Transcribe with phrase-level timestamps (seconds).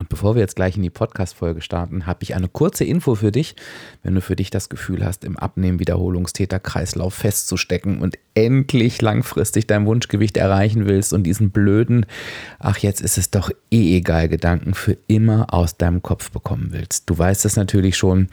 [0.00, 3.32] Und bevor wir jetzt gleich in die Podcast-Folge starten, habe ich eine kurze Info für
[3.32, 3.56] dich.
[4.04, 10.36] Wenn du für dich das Gefühl hast, im Abnehmen-Wiederholungstäter-Kreislauf festzustecken und endlich langfristig dein Wunschgewicht
[10.36, 12.06] erreichen willst und diesen blöden,
[12.60, 17.10] ach jetzt ist es doch eh egal Gedanken für immer aus deinem Kopf bekommen willst.
[17.10, 18.28] Du weißt es natürlich schon.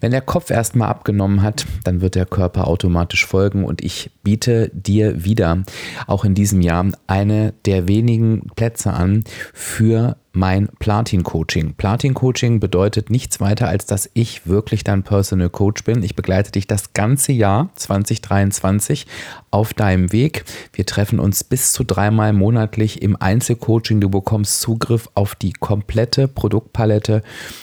[0.00, 4.70] Wenn der Kopf erstmal abgenommen hat, dann wird der Körper automatisch folgen und ich biete
[4.72, 5.64] dir wieder,
[6.06, 11.74] auch in diesem Jahr, eine der wenigen Plätze an für mein Platin-Coaching.
[11.74, 16.04] Platin-Coaching bedeutet nichts weiter, als dass ich wirklich dein Personal Coach bin.
[16.04, 19.06] Ich begleite dich das ganze Jahr 2023
[19.50, 20.44] auf deinem Weg.
[20.72, 24.00] Wir treffen uns bis zu dreimal monatlich im Einzelcoaching.
[24.00, 27.22] Du bekommst Zugriff auf die komplette Produktpalette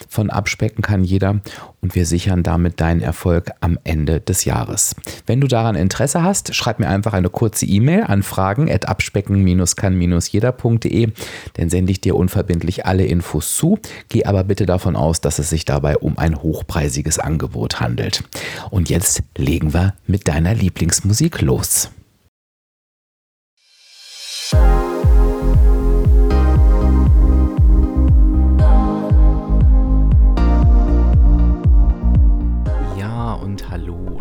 [0.10, 1.40] von Abspecken kann jeder
[1.82, 4.96] und wir sichern damit deinen Erfolg am Ende des Jahres.
[5.26, 11.08] Wenn du daran Interesse hast, schreib mir einfach eine kurze E-Mail an fragen@abspecken-kann-jeder.de,
[11.54, 13.80] dann sende ich dir unverbindlich alle Infos zu.
[14.10, 18.24] Geh aber bitte davon aus, dass es sich dabei um ein hochpreisiges Angebot handelt.
[18.70, 21.90] Und jetzt legen wir mit deiner Lieblingsmusik los.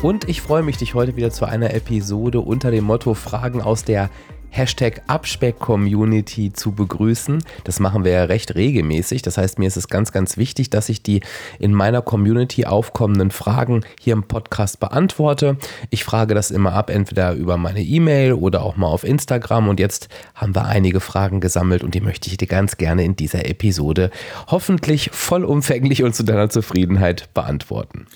[0.00, 3.82] Und ich freue mich, dich heute wieder zu einer Episode unter dem Motto Fragen aus
[3.82, 4.10] der
[4.50, 7.42] Hashtag Abspeck-Community zu begrüßen.
[7.64, 9.22] Das machen wir ja recht regelmäßig.
[9.22, 11.20] Das heißt, mir ist es ganz, ganz wichtig, dass ich die
[11.58, 15.56] in meiner Community aufkommenden Fragen hier im Podcast beantworte.
[15.90, 19.68] Ich frage das immer ab, entweder über meine E-Mail oder auch mal auf Instagram.
[19.68, 23.16] Und jetzt haben wir einige Fragen gesammelt und die möchte ich dir ganz gerne in
[23.16, 24.10] dieser Episode
[24.46, 28.06] hoffentlich vollumfänglich und zu deiner Zufriedenheit beantworten.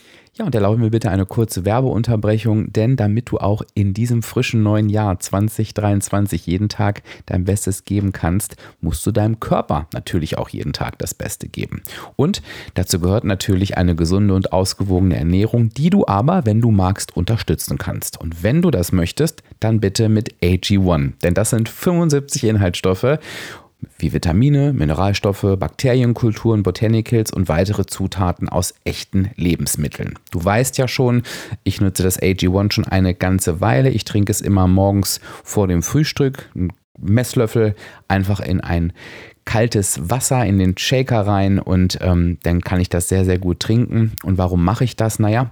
[0.43, 4.65] Ja, und erlaube mir bitte eine kurze Werbeunterbrechung, denn damit du auch in diesem frischen
[4.65, 10.49] neuen Jahr 2023 jeden Tag dein Bestes geben kannst, musst du deinem Körper natürlich auch
[10.49, 11.83] jeden Tag das Beste geben.
[12.17, 12.43] Und
[12.75, 17.79] dazu gehört natürlich eine gesunde und ausgewogene Ernährung, die du aber, wenn du magst, unterstützen
[17.79, 18.21] kannst.
[18.21, 23.21] Und wenn du das möchtest, dann bitte mit AG1, denn das sind 75 Inhaltsstoffe
[23.99, 30.19] wie Vitamine, Mineralstoffe, Bakterienkulturen, Botanicals und weitere Zutaten aus echten Lebensmitteln.
[30.31, 31.23] Du weißt ja schon,
[31.65, 33.91] ich nutze das AG1 schon eine ganze Weile.
[33.91, 36.49] Ich trinke es immer morgens vor dem Frühstück.
[36.55, 37.75] Ein Messlöffel
[38.09, 38.93] einfach in ein
[39.45, 43.61] kaltes Wasser in den Shaker rein und ähm, dann kann ich das sehr, sehr gut
[43.61, 44.13] trinken.
[44.23, 45.19] Und warum mache ich das?
[45.19, 45.51] Naja,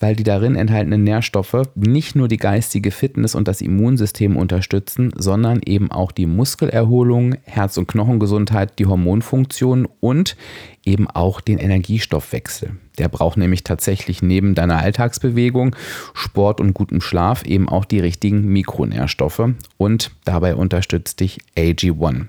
[0.00, 5.60] weil die darin enthaltenen Nährstoffe nicht nur die geistige Fitness und das Immunsystem unterstützen, sondern
[5.64, 10.36] eben auch die Muskelerholung, Herz- und Knochengesundheit, die Hormonfunktion und
[10.84, 12.76] eben auch den Energiestoffwechsel.
[12.98, 15.76] Der braucht nämlich tatsächlich neben deiner Alltagsbewegung,
[16.14, 22.26] Sport und gutem Schlaf eben auch die richtigen Mikronährstoffe und dabei unterstützt dich AG1.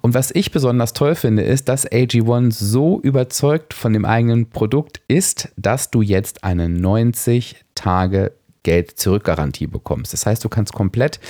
[0.00, 5.00] Und was ich besonders toll finde, ist, dass AG1 so überzeugt von dem eigenen Produkt
[5.08, 8.32] ist, dass du jetzt eine 90 Tage
[8.64, 10.12] Geld-Zurück-Garantie bekommst.
[10.12, 11.20] Das heißt, du kannst komplett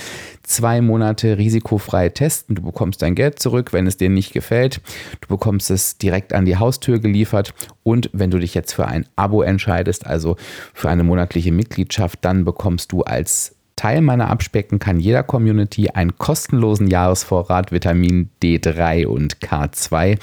[0.42, 2.56] zwei Monate risikofrei testen.
[2.56, 4.80] Du bekommst dein Geld zurück, wenn es dir nicht gefällt.
[5.20, 7.52] Du bekommst es direkt an die Haustür geliefert.
[7.82, 10.36] Und wenn du dich jetzt für ein Abo entscheidest, also
[10.72, 16.16] für eine monatliche Mitgliedschaft, dann bekommst du als Teil meiner Abspecken kann jeder Community einen
[16.16, 20.18] kostenlosen Jahresvorrat Vitamin D3 und K2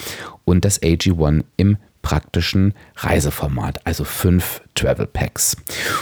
[0.46, 5.58] und das AG1 im praktischen Reiseformat, also fünf Travel Packs.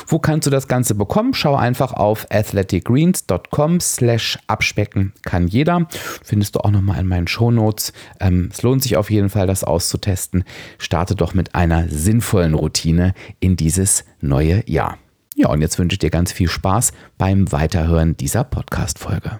[0.07, 1.33] Wo kannst du das Ganze bekommen?
[1.33, 5.87] Schau einfach auf athleticgreens.com slash abspecken kann jeder.
[6.23, 7.93] Findest du auch nochmal in meinen Shownotes.
[8.19, 10.43] Ähm, es lohnt sich auf jeden Fall, das auszutesten.
[10.77, 14.97] Starte doch mit einer sinnvollen Routine in dieses neue Jahr.
[15.35, 19.39] Ja, und jetzt wünsche ich dir ganz viel Spaß beim Weiterhören dieser Podcast-Folge.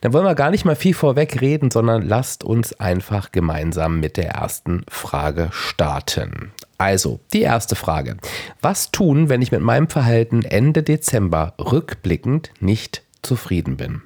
[0.00, 4.16] Dann wollen wir gar nicht mal viel vorweg reden, sondern lasst uns einfach gemeinsam mit
[4.16, 6.52] der ersten Frage starten.
[6.76, 8.16] Also, die erste Frage.
[8.60, 14.02] Was tun, wenn ich mit meinem Verhalten Ende Dezember rückblickend nicht zufrieden bin?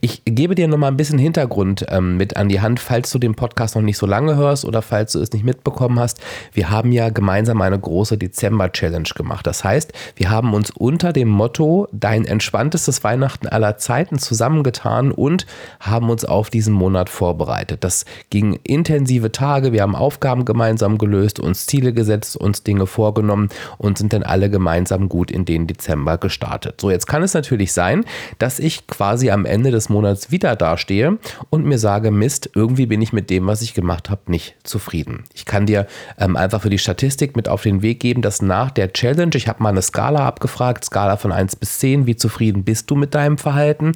[0.00, 3.34] Ich gebe dir nochmal ein bisschen Hintergrund ähm, mit an die Hand, falls du den
[3.34, 6.20] Podcast noch nicht so lange hörst oder falls du es nicht mitbekommen hast.
[6.52, 9.46] Wir haben ja gemeinsam eine große Dezember-Challenge gemacht.
[9.46, 15.46] Das heißt, wir haben uns unter dem Motto Dein entspanntestes Weihnachten aller Zeiten zusammengetan und
[15.80, 17.84] haben uns auf diesen Monat vorbereitet.
[17.84, 19.72] Das ging intensive Tage.
[19.72, 23.48] Wir haben Aufgaben gemeinsam gelöst, uns Ziele gesetzt, uns Dinge vorgenommen
[23.78, 26.80] und sind dann alle gemeinsam gut in den Dezember gestartet.
[26.80, 28.04] So, jetzt kann es natürlich sein,
[28.38, 31.18] dass ich quasi am Ende des Monats wieder dastehe
[31.50, 35.24] und mir sage, Mist, irgendwie bin ich mit dem, was ich gemacht habe, nicht zufrieden.
[35.34, 35.86] Ich kann dir
[36.18, 39.48] ähm, einfach für die Statistik mit auf den Weg geben, dass nach der Challenge, ich
[39.48, 43.14] habe mal eine Skala abgefragt, Skala von 1 bis 10, wie zufrieden bist du mit
[43.14, 43.92] deinem Verhalten?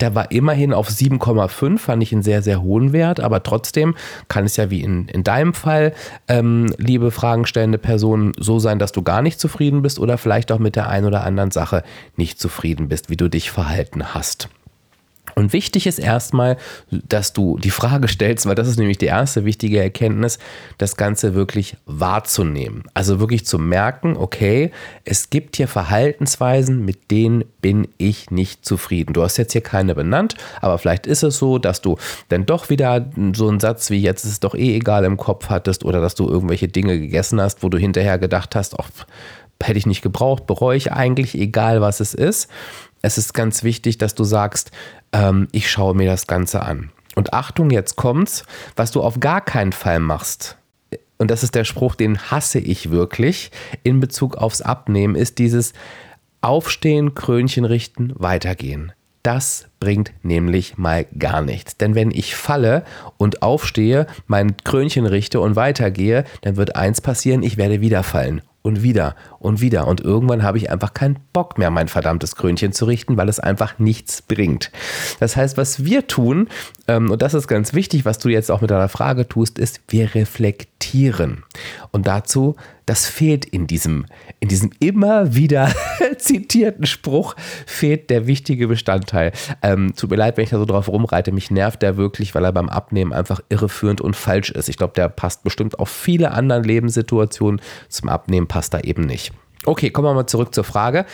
[0.00, 3.94] Der war immerhin auf 7,5, fand ich einen sehr, sehr hohen Wert, aber trotzdem
[4.28, 5.92] kann es ja wie in, in deinem Fall,
[6.28, 10.58] ähm, liebe fragenstellende Person, so sein, dass du gar nicht zufrieden bist oder vielleicht auch
[10.58, 11.82] mit der einen oder anderen Sache
[12.16, 14.48] nicht zufrieden bist, wie du dich verhalten hast.
[15.34, 16.56] Und wichtig ist erstmal,
[16.90, 20.38] dass du die Frage stellst, weil das ist nämlich die erste wichtige Erkenntnis,
[20.78, 22.84] das Ganze wirklich wahrzunehmen.
[22.94, 24.70] Also wirklich zu merken, okay,
[25.04, 29.12] es gibt hier Verhaltensweisen, mit denen bin ich nicht zufrieden.
[29.12, 31.96] Du hast jetzt hier keine benannt, aber vielleicht ist es so, dass du
[32.28, 35.48] dann doch wieder so einen Satz wie jetzt ist es doch eh egal im Kopf
[35.48, 38.90] hattest oder dass du irgendwelche Dinge gegessen hast, wo du hinterher gedacht hast, ach,
[39.62, 42.48] hätte ich nicht gebraucht, bereue ich eigentlich, egal was es ist.
[43.02, 44.70] Es ist ganz wichtig, dass du sagst,
[45.12, 46.90] ähm, ich schaue mir das Ganze an.
[47.14, 48.44] Und Achtung, jetzt kommt's,
[48.76, 50.56] was du auf gar keinen Fall machst.
[51.16, 53.50] Und das ist der Spruch, den hasse ich wirklich
[53.82, 55.72] in Bezug aufs Abnehmen, ist dieses
[56.40, 58.92] Aufstehen, Krönchen richten, weitergehen.
[59.24, 61.76] Das bringt nämlich mal gar nichts.
[61.76, 62.84] Denn wenn ich falle
[63.16, 68.42] und aufstehe, mein Krönchen richte und weitergehe, dann wird eins passieren, ich werde wieder fallen
[68.62, 69.86] und wieder und wieder.
[69.86, 73.40] Und irgendwann habe ich einfach keinen Bock mehr, mein verdammtes Krönchen zu richten, weil es
[73.40, 74.70] einfach nichts bringt.
[75.20, 76.48] Das heißt, was wir tun,
[76.86, 79.80] ähm, und das ist ganz wichtig, was du jetzt auch mit deiner Frage tust, ist,
[79.88, 81.44] wir reflektieren.
[81.90, 82.56] Und dazu,
[82.88, 84.06] das fehlt in diesem,
[84.40, 85.70] in diesem immer wieder
[86.18, 87.36] zitierten Spruch,
[87.66, 89.32] fehlt der wichtige Bestandteil.
[89.62, 91.30] Ähm, tut mir leid, wenn ich da so drauf rumreite.
[91.30, 94.70] Mich nervt der wirklich, weil er beim Abnehmen einfach irreführend und falsch ist.
[94.70, 97.60] Ich glaube, der passt bestimmt auf viele andere Lebenssituationen.
[97.90, 99.32] Zum Abnehmen passt da eben nicht.
[99.64, 101.04] Okay, kommen wir mal zurück zur Frage.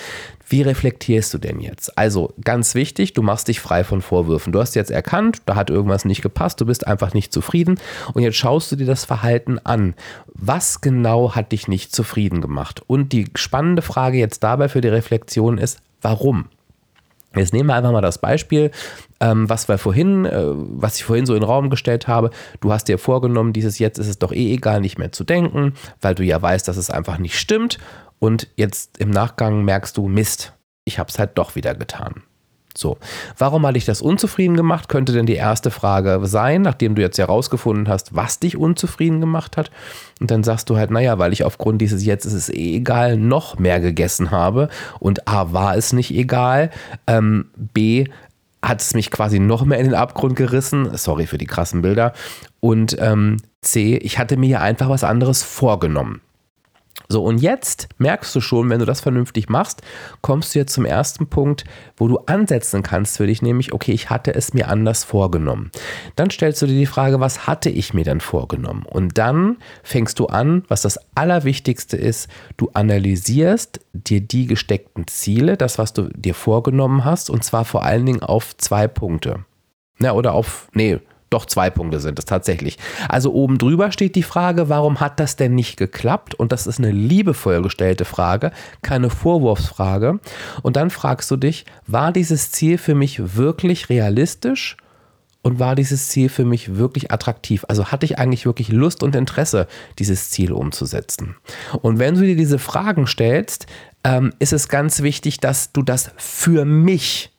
[0.47, 1.97] Wie reflektierst du denn jetzt?
[1.97, 4.53] Also ganz wichtig, du machst dich frei von Vorwürfen.
[4.53, 7.81] Du hast jetzt erkannt, da hat irgendwas nicht gepasst, du bist einfach nicht zufrieden
[8.13, 9.95] und jetzt schaust du dir das Verhalten an.
[10.27, 12.83] Was genau hat dich nicht zufrieden gemacht?
[12.87, 16.51] Und die spannende Frage jetzt dabei für die Reflexion ist, warum?
[17.35, 18.71] Jetzt nehmen wir einfach mal das Beispiel,
[19.21, 22.31] ähm, was wir vorhin, äh, was ich vorhin so in den Raum gestellt habe.
[22.61, 25.75] Du hast dir vorgenommen, dieses jetzt ist es doch eh egal, nicht mehr zu denken,
[26.01, 27.79] weil du ja weißt, dass es einfach nicht stimmt.
[28.19, 30.53] Und jetzt im Nachgang merkst du, Mist,
[30.85, 32.23] ich habe es halt doch wieder getan.
[32.77, 32.99] So,
[33.39, 34.89] warum hat dich das unzufrieden gemacht?
[34.89, 39.57] Könnte denn die erste Frage sein, nachdem du jetzt herausgefunden hast, was dich unzufrieden gemacht
[39.57, 39.71] hat.
[40.21, 43.17] Und dann sagst du halt, naja, weil ich aufgrund dieses jetzt ist es eh egal,
[43.17, 44.69] noch mehr gegessen habe.
[44.99, 46.71] Und A, war es nicht egal.
[47.07, 48.07] Ähm, B,
[48.61, 50.97] hat es mich quasi noch mehr in den Abgrund gerissen.
[50.97, 52.13] Sorry für die krassen Bilder.
[52.59, 56.23] Und ähm, C, ich hatte mir ja einfach was anderes vorgenommen.
[57.09, 59.83] So, und jetzt merkst du schon, wenn du das vernünftig machst,
[60.23, 61.65] kommst du jetzt zum ersten Punkt,
[61.97, 65.71] wo du ansetzen kannst für dich, nämlich, okay, ich hatte es mir anders vorgenommen.
[66.17, 68.87] Dann stellst du dir die Frage, was hatte ich mir denn vorgenommen?
[68.89, 75.57] Und dann fängst du an, was das Allerwichtigste ist, du analysierst dir die gesteckten Ziele,
[75.57, 79.45] das, was du dir vorgenommen hast, und zwar vor allen Dingen auf zwei Punkte.
[80.01, 81.01] Ja, oder auf, nee,
[81.35, 82.79] doch zwei Punkte sind es tatsächlich.
[83.09, 86.35] Also oben drüber steht die Frage, warum hat das denn nicht geklappt?
[86.35, 88.53] Und das ist eine liebevoll gestellte Frage,
[88.83, 90.21] keine Vorwurfsfrage.
[90.63, 94.77] Und dann fragst du dich, war dieses Ziel für mich wirklich realistisch?
[95.43, 97.67] Und war dieses Ziel für mich wirklich attraktiv?
[97.69, 99.67] Also hatte ich eigentlich wirklich Lust und Interesse,
[99.99, 101.37] dieses Ziel umzusetzen?
[101.83, 103.67] Und wenn du dir diese Fragen stellst,
[104.05, 107.34] ähm, ist es ganz wichtig, dass du das für mich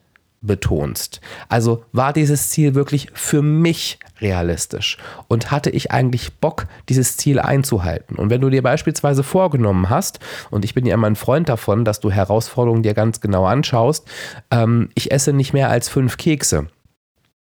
[0.46, 1.22] betonst.
[1.50, 4.98] Also war dieses Ziel wirklich für mich realistisch
[5.28, 8.16] und hatte ich eigentlich Bock, dieses Ziel einzuhalten?
[8.16, 10.20] Und wenn du dir beispielsweise vorgenommen hast,
[10.52, 14.08] und ich bin ja immer ein Freund davon, dass du Herausforderungen dir ganz genau anschaust,
[14.52, 16.68] ähm, ich esse nicht mehr als fünf Kekse.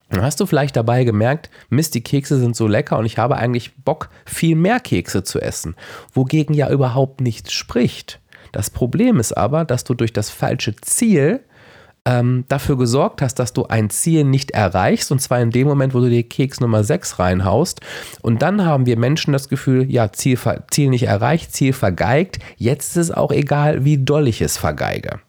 [0.09, 3.37] Dann hast du vielleicht dabei gemerkt, Mist, die Kekse sind so lecker und ich habe
[3.37, 5.75] eigentlich Bock, viel mehr Kekse zu essen,
[6.13, 8.19] wogegen ja überhaupt nichts spricht.
[8.51, 11.41] Das Problem ist aber, dass du durch das falsche Ziel
[12.05, 15.93] ähm, dafür gesorgt hast, dass du ein Ziel nicht erreichst, und zwar in dem Moment,
[15.93, 17.81] wo du dir Keks Nummer 6 reinhaust.
[18.21, 20.39] Und dann haben wir Menschen das Gefühl, ja, Ziel,
[20.71, 22.39] Ziel nicht erreicht, Ziel vergeigt.
[22.57, 25.19] Jetzt ist es auch egal, wie doll ich es vergeige.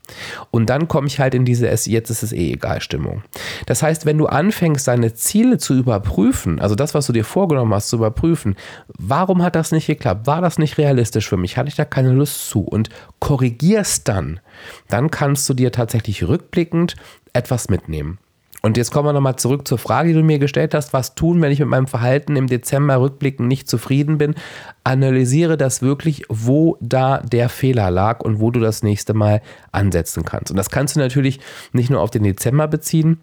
[0.50, 3.22] Und dann komme ich halt in diese jetzt ist es eh egal Stimmung.
[3.66, 7.74] Das heißt, wenn du anfängst, deine Ziele zu überprüfen, also das, was du dir vorgenommen
[7.74, 8.56] hast, zu überprüfen,
[8.98, 10.26] warum hat das nicht geklappt?
[10.26, 11.56] War das nicht realistisch für mich?
[11.56, 12.60] Hatte ich da keine Lust zu?
[12.60, 12.90] Und
[13.20, 14.40] korrigierst dann,
[14.88, 16.96] dann kannst du dir tatsächlich rückblickend
[17.32, 18.18] etwas mitnehmen.
[18.64, 20.92] Und jetzt kommen wir nochmal zurück zur Frage, die du mir gestellt hast.
[20.92, 24.36] Was tun, wenn ich mit meinem Verhalten im Dezember rückblickend nicht zufrieden bin?
[24.84, 29.42] Analysiere das wirklich, wo da der Fehler lag und wo du das nächste Mal
[29.72, 30.52] ansetzen kannst.
[30.52, 31.40] Und das kannst du natürlich
[31.72, 33.18] nicht nur auf den Dezember beziehen,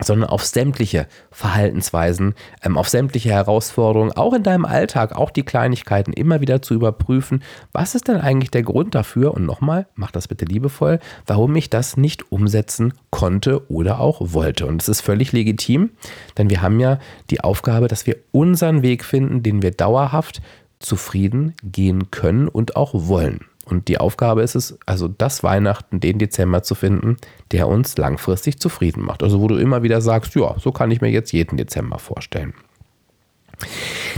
[0.00, 6.12] sondern auf sämtliche Verhaltensweisen, ähm, auf sämtliche Herausforderungen, auch in deinem Alltag, auch die Kleinigkeiten
[6.12, 10.28] immer wieder zu überprüfen, was ist denn eigentlich der Grund dafür und nochmal, mach das
[10.28, 14.66] bitte liebevoll, warum ich das nicht umsetzen konnte oder auch wollte.
[14.66, 15.90] Und es ist völlig legitim,
[16.36, 16.98] denn wir haben ja
[17.30, 20.40] die Aufgabe, dass wir unseren Weg finden, den wir dauerhaft
[20.78, 23.40] zufrieden gehen können und auch wollen.
[23.68, 27.16] Und die Aufgabe ist es, also das Weihnachten, den Dezember zu finden,
[27.52, 29.22] der uns langfristig zufrieden macht.
[29.22, 32.54] Also wo du immer wieder sagst, ja, so kann ich mir jetzt jeden Dezember vorstellen.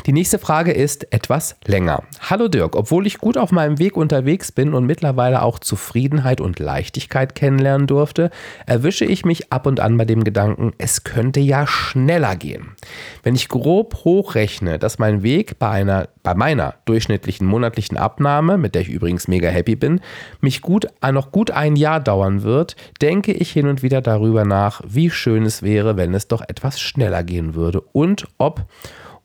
[0.06, 2.02] Die nächste Frage ist etwas länger.
[2.20, 6.59] Hallo Dirk, obwohl ich gut auf meinem Weg unterwegs bin und mittlerweile auch Zufriedenheit und
[6.59, 8.30] Leichtigkeit kennenlernen durfte,
[8.66, 12.76] erwische ich mich ab und an bei dem Gedanken, es könnte ja schneller gehen.
[13.23, 18.75] Wenn ich grob hochrechne, dass mein Weg bei einer bei meiner durchschnittlichen monatlichen Abnahme, mit
[18.75, 20.00] der ich übrigens mega happy bin,
[20.40, 24.82] mich gut noch gut ein Jahr dauern wird, denke ich hin und wieder darüber nach,
[24.87, 28.66] wie schön es wäre, wenn es doch etwas schneller gehen würde und ob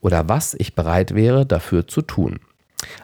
[0.00, 2.38] oder was ich bereit wäre dafür zu tun.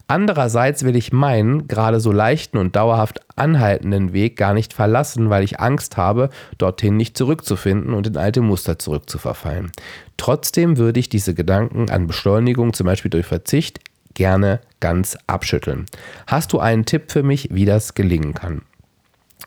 [0.07, 5.43] Andererseits will ich meinen, gerade so leichten und dauerhaft anhaltenden Weg gar nicht verlassen, weil
[5.43, 9.73] ich Angst habe, dorthin nicht zurückzufinden und in alte Muster zurückzuverfallen.
[10.17, 13.81] Trotzdem würde ich diese Gedanken an Beschleunigung, zum Beispiel durch Verzicht,
[14.15, 15.87] gerne ganz abschütteln.
[16.27, 18.63] Hast du einen Tipp für mich, wie das gelingen kann?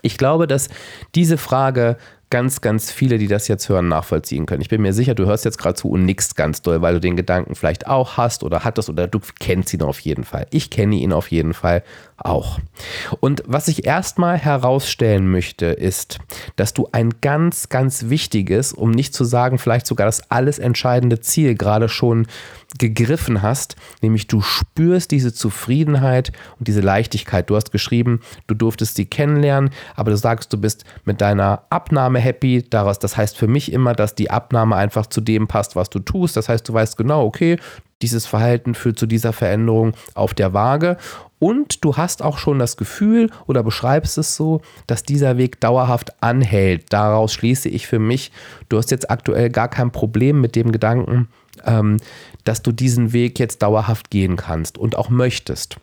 [0.01, 0.69] Ich glaube, dass
[1.13, 1.97] diese Frage
[2.29, 4.61] ganz, ganz viele, die das jetzt hören, nachvollziehen können.
[4.61, 6.99] Ich bin mir sicher, du hörst jetzt gerade zu und nickst ganz doll, weil du
[6.99, 10.47] den Gedanken vielleicht auch hast oder hattest oder du kennst ihn auf jeden Fall.
[10.51, 11.83] Ich kenne ihn auf jeden Fall
[12.17, 12.59] auch.
[13.19, 16.19] Und was ich erstmal herausstellen möchte, ist,
[16.55, 21.19] dass du ein ganz, ganz wichtiges, um nicht zu sagen, vielleicht sogar das alles entscheidende
[21.19, 22.27] Ziel gerade schon
[22.77, 27.49] gegriffen hast, nämlich du spürst diese Zufriedenheit und diese Leichtigkeit.
[27.49, 32.19] Du hast geschrieben, du durftest sie kennenlernen, aber du sagst, du bist mit deiner Abnahme
[32.19, 32.65] happy.
[32.69, 35.99] Daraus, das heißt für mich immer, dass die Abnahme einfach zu dem passt, was du
[35.99, 36.35] tust.
[36.35, 37.57] Das heißt, du weißt genau, okay,
[38.05, 40.97] dieses Verhalten führt zu dieser Veränderung auf der Waage.
[41.39, 46.21] Und du hast auch schon das Gefühl oder beschreibst es so, dass dieser Weg dauerhaft
[46.21, 46.93] anhält.
[46.93, 48.31] Daraus schließe ich für mich,
[48.69, 51.29] du hast jetzt aktuell gar kein Problem mit dem Gedanken,
[51.65, 51.97] ähm,
[52.43, 55.77] dass du diesen Weg jetzt dauerhaft gehen kannst und auch möchtest.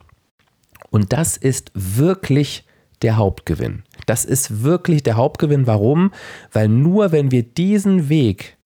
[0.91, 2.65] Und das ist wirklich
[3.03, 3.83] der Hauptgewinn.
[4.07, 5.67] Das ist wirklich der Hauptgewinn.
[5.67, 6.13] Warum?
[6.53, 8.57] Weil nur wenn wir diesen Weg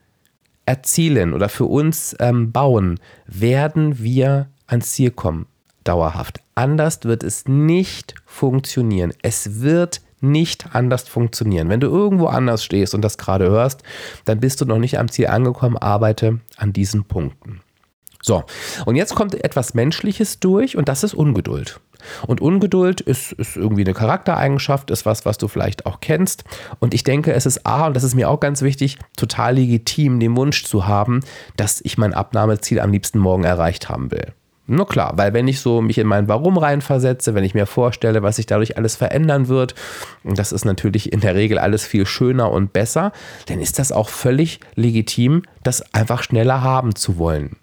[0.66, 5.46] erzielen oder für uns ähm, bauen, werden wir ans Ziel kommen,
[5.84, 6.40] dauerhaft.
[6.54, 9.12] Anders wird es nicht funktionieren.
[9.22, 11.68] Es wird nicht anders funktionieren.
[11.68, 13.82] Wenn du irgendwo anders stehst und das gerade hörst,
[14.24, 15.76] dann bist du noch nicht am Ziel angekommen.
[15.76, 17.60] Arbeite an diesen Punkten.
[18.22, 18.42] So,
[18.86, 21.80] und jetzt kommt etwas Menschliches durch und das ist Ungeduld.
[22.26, 26.44] Und Ungeduld ist, ist, irgendwie eine Charaktereigenschaft, ist was, was du vielleicht auch kennst.
[26.78, 30.20] Und ich denke, es ist A, und das ist mir auch ganz wichtig, total legitim,
[30.20, 31.20] den Wunsch zu haben,
[31.56, 34.32] dass ich mein Abnahmeziel am liebsten morgen erreicht haben will.
[34.68, 38.22] Nur klar, weil wenn ich so mich in mein Warum reinversetze, wenn ich mir vorstelle,
[38.22, 39.76] was sich dadurch alles verändern wird,
[40.24, 43.12] und das ist natürlich in der Regel alles viel schöner und besser,
[43.46, 47.56] dann ist das auch völlig legitim, das einfach schneller haben zu wollen.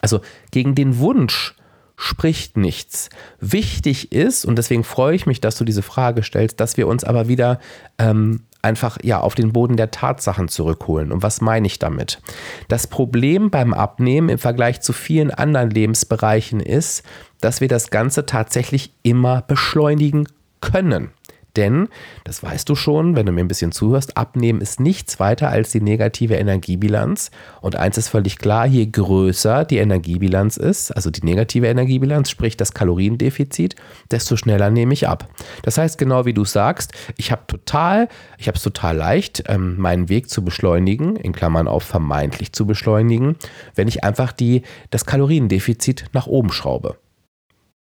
[0.00, 0.20] Also
[0.50, 1.54] gegen den Wunsch
[1.96, 3.08] spricht nichts.
[3.40, 7.04] Wichtig ist, und deswegen freue ich mich, dass du diese Frage stellst, dass wir uns
[7.04, 7.60] aber wieder
[7.98, 11.12] ähm, einfach ja auf den Boden der Tatsachen zurückholen.
[11.12, 12.20] Und was meine ich damit?
[12.68, 17.04] Das Problem beim Abnehmen im Vergleich zu vielen anderen Lebensbereichen ist,
[17.40, 20.26] dass wir das Ganze tatsächlich immer beschleunigen
[20.60, 21.10] können.
[21.56, 21.88] Denn,
[22.24, 25.70] das weißt du schon, wenn du mir ein bisschen zuhörst, abnehmen ist nichts weiter als
[25.70, 27.30] die negative Energiebilanz.
[27.60, 32.56] Und eins ist völlig klar, je größer die Energiebilanz ist, also die negative Energiebilanz, sprich
[32.56, 33.76] das Kaloriendefizit,
[34.10, 35.28] desto schneller nehme ich ab.
[35.62, 38.08] Das heißt, genau wie du sagst, ich habe total,
[38.38, 42.66] ich habe es total leicht, ähm, meinen Weg zu beschleunigen, in Klammern auf vermeintlich zu
[42.66, 43.36] beschleunigen,
[43.76, 46.96] wenn ich einfach die, das Kaloriendefizit nach oben schraube.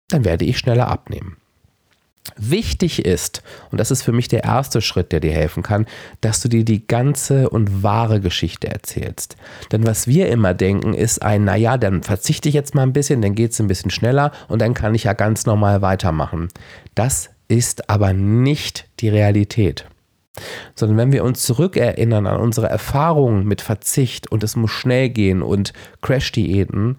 [0.09, 1.37] Dann werde ich schneller abnehmen.
[2.37, 5.87] Wichtig ist, und das ist für mich der erste Schritt, der dir helfen kann,
[6.21, 9.37] dass du dir die ganze und wahre Geschichte erzählst.
[9.73, 13.23] Denn was wir immer denken, ist ein, naja, dann verzichte ich jetzt mal ein bisschen,
[13.23, 16.49] dann geht es ein bisschen schneller und dann kann ich ja ganz normal weitermachen.
[16.95, 19.87] Das ist aber nicht die Realität.
[20.75, 25.43] Sondern wenn wir uns zurückerinnern an unsere Erfahrungen mit Verzicht und es muss schnell gehen
[25.43, 26.99] und Crash-Diäten,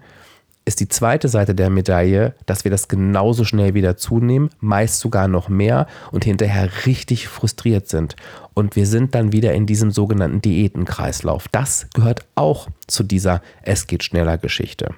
[0.68, 5.26] ist die zweite Seite der Medaille, dass wir das genauso schnell wieder zunehmen, meist sogar
[5.26, 8.16] noch mehr und hinterher richtig frustriert sind.
[8.52, 11.48] Und wir sind dann wieder in diesem sogenannten Diätenkreislauf.
[11.48, 14.94] Das gehört auch zu dieser Es geht schneller Geschichte.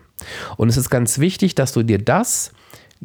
[0.56, 2.52] Und es ist ganz wichtig, dass du dir das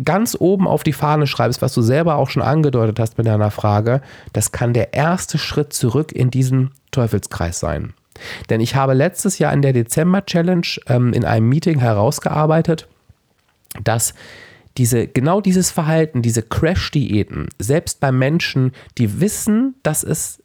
[0.04, 3.52] ganz oben auf die Fahne schreibst, was du selber auch schon angedeutet hast mit deiner
[3.52, 4.02] Frage.
[4.34, 7.94] Das kann der erste Schritt zurück in diesen Teufelskreis sein.
[8.50, 12.88] Denn ich habe letztes Jahr in der Dezember-Challenge ähm, in einem Meeting herausgearbeitet,
[13.84, 14.14] dass
[14.78, 20.42] diese, genau dieses Verhalten, diese Crash-Diäten, selbst bei Menschen, die wissen, dass es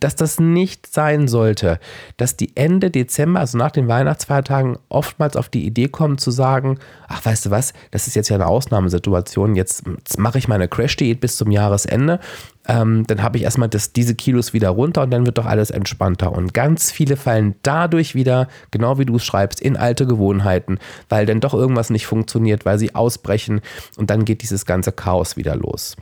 [0.00, 1.80] dass das nicht sein sollte,
[2.16, 6.78] dass die Ende Dezember, also nach den Weihnachtsfeiertagen, oftmals auf die Idee kommen zu sagen,
[7.08, 10.68] ach weißt du was, das ist jetzt ja eine Ausnahmesituation, jetzt, jetzt mache ich meine
[10.68, 12.20] Crash-Diät bis zum Jahresende,
[12.68, 15.70] ähm, dann habe ich erstmal das, diese Kilos wieder runter und dann wird doch alles
[15.70, 16.32] entspannter.
[16.32, 20.78] Und ganz viele fallen dadurch wieder, genau wie du es schreibst, in alte Gewohnheiten,
[21.08, 23.60] weil dann doch irgendwas nicht funktioniert, weil sie ausbrechen
[23.96, 25.96] und dann geht dieses ganze Chaos wieder los.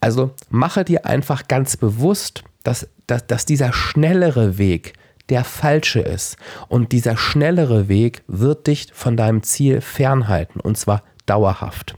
[0.00, 4.94] Also mache dir einfach ganz bewusst, dass, dass, dass dieser schnellere Weg
[5.30, 6.36] der falsche ist.
[6.68, 10.60] Und dieser schnellere Weg wird dich von deinem Ziel fernhalten.
[10.60, 11.94] Und zwar dauerhaft.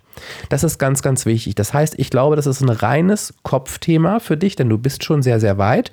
[0.51, 1.55] Das ist ganz, ganz wichtig.
[1.55, 5.23] Das heißt, ich glaube, das ist ein reines Kopfthema für dich, denn du bist schon
[5.23, 5.91] sehr, sehr weit.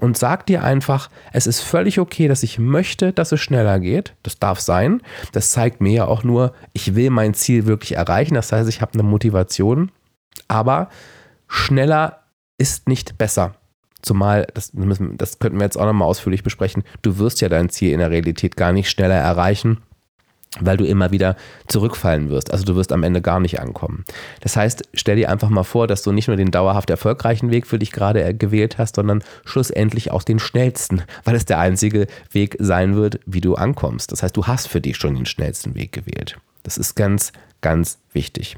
[0.00, 4.14] Und sag dir einfach, es ist völlig okay, dass ich möchte, dass es schneller geht.
[4.22, 5.02] Das darf sein.
[5.32, 8.34] Das zeigt mir ja auch nur, ich will mein Ziel wirklich erreichen.
[8.34, 9.90] Das heißt, ich habe eine Motivation.
[10.46, 10.88] Aber
[11.48, 12.20] schneller
[12.58, 13.56] ist nicht besser.
[14.00, 17.92] Zumal, das, das könnten wir jetzt auch nochmal ausführlich besprechen, du wirst ja dein Ziel
[17.92, 19.78] in der Realität gar nicht schneller erreichen,
[20.60, 21.36] weil du immer wieder
[21.66, 22.52] zurückfallen wirst.
[22.52, 24.04] Also du wirst am Ende gar nicht ankommen.
[24.40, 27.66] Das heißt, stell dir einfach mal vor, dass du nicht nur den dauerhaft erfolgreichen Weg
[27.66, 32.56] für dich gerade gewählt hast, sondern schlussendlich auch den schnellsten, weil es der einzige Weg
[32.58, 34.12] sein wird, wie du ankommst.
[34.12, 36.38] Das heißt, du hast für dich schon den schnellsten Weg gewählt.
[36.62, 38.56] Das ist ganz, ganz wichtig.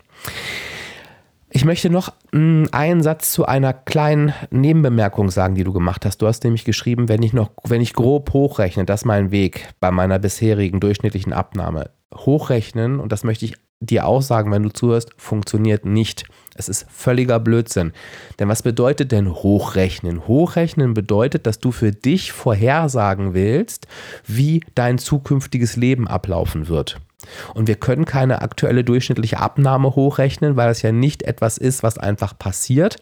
[1.52, 6.19] Ich möchte noch mm, einen Satz zu einer kleinen Nebenbemerkung sagen, die du gemacht hast.
[6.19, 9.69] Du hast nämlich geschrieben, wenn ich noch, wenn ich grob hochrechne, das ist mein Weg
[9.80, 11.90] bei meiner bisherigen durchschnittlichen Abnahme.
[12.14, 16.25] Hochrechnen, und das möchte ich dir auch sagen, wenn du zuhörst, funktioniert nicht.
[16.54, 17.92] Es ist völliger Blödsinn.
[18.38, 20.28] Denn was bedeutet denn hochrechnen?
[20.28, 23.89] Hochrechnen bedeutet, dass du für dich vorhersagen willst,
[24.26, 27.00] wie dein zukünftiges Leben ablaufen wird.
[27.54, 31.99] Und wir können keine aktuelle durchschnittliche Abnahme hochrechnen, weil das ja nicht etwas ist, was
[31.99, 32.97] einfach passiert,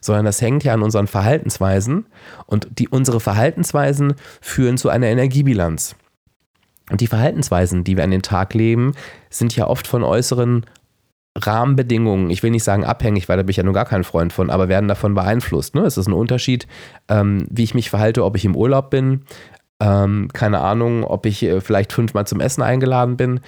[0.00, 2.06] sondern das hängt ja an unseren Verhaltensweisen.
[2.46, 5.96] Und die, unsere Verhaltensweisen führen zu einer Energiebilanz.
[6.90, 8.92] Und die Verhaltensweisen, die wir an den Tag leben,
[9.30, 10.66] sind ja oft von äußeren
[11.36, 14.32] Rahmenbedingungen, ich will nicht sagen abhängig, weil da bin ich ja nur gar kein Freund
[14.32, 15.74] von, aber werden davon beeinflusst.
[15.74, 15.82] Ne?
[15.82, 16.68] Es ist ein Unterschied,
[17.08, 19.24] ähm, wie ich mich verhalte, ob ich im Urlaub bin,
[19.80, 23.40] ähm, keine Ahnung, ob ich äh, vielleicht fünfmal zum Essen eingeladen bin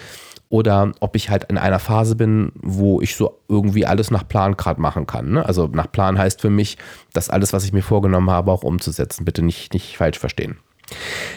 [0.48, 4.56] oder ob ich halt in einer Phase bin, wo ich so irgendwie alles nach Plan
[4.56, 5.30] gerade machen kann.
[5.30, 5.44] Ne?
[5.44, 6.78] Also nach Plan heißt für mich,
[7.12, 9.24] das alles, was ich mir vorgenommen habe, auch umzusetzen.
[9.24, 10.58] Bitte nicht, nicht falsch verstehen.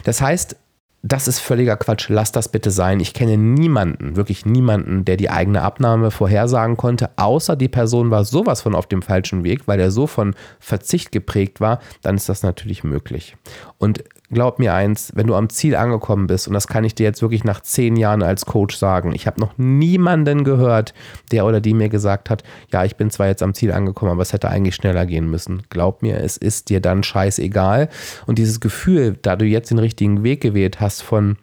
[0.04, 0.56] Das heißt,
[1.02, 2.10] das ist völliger Quatsch.
[2.10, 3.00] Lass das bitte sein.
[3.00, 8.26] Ich kenne niemanden, wirklich niemanden, der die eigene Abnahme vorhersagen konnte, außer die Person war
[8.26, 12.28] sowas von auf dem falschen Weg, weil er so von Verzicht geprägt war, dann ist
[12.28, 13.38] das natürlich möglich.
[13.78, 17.04] Und glaub mir eins, wenn du am Ziel angekommen bist, und das kann ich dir
[17.04, 20.94] jetzt wirklich nach zehn Jahren als Coach sagen, ich habe noch niemanden gehört,
[21.32, 24.22] der oder die mir gesagt hat, ja, ich bin zwar jetzt am Ziel angekommen, aber
[24.22, 25.64] es hätte eigentlich schneller gehen müssen.
[25.70, 27.90] Glaub mir, es ist dir dann scheißegal.
[28.28, 31.38] Und dieses Gefühl, da du jetzt den richtigen Weg gewählt hast von,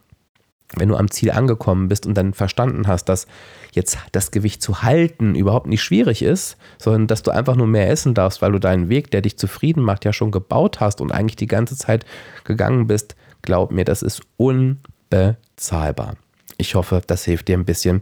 [0.75, 3.27] wenn du am Ziel angekommen bist und dann verstanden hast, dass
[3.73, 7.89] jetzt das Gewicht zu halten überhaupt nicht schwierig ist, sondern dass du einfach nur mehr
[7.89, 11.11] essen darfst, weil du deinen Weg, der dich zufrieden macht, ja schon gebaut hast und
[11.11, 12.05] eigentlich die ganze Zeit
[12.43, 16.15] gegangen bist, glaub mir, das ist unbezahlbar.
[16.57, 18.01] Ich hoffe, das hilft dir ein bisschen,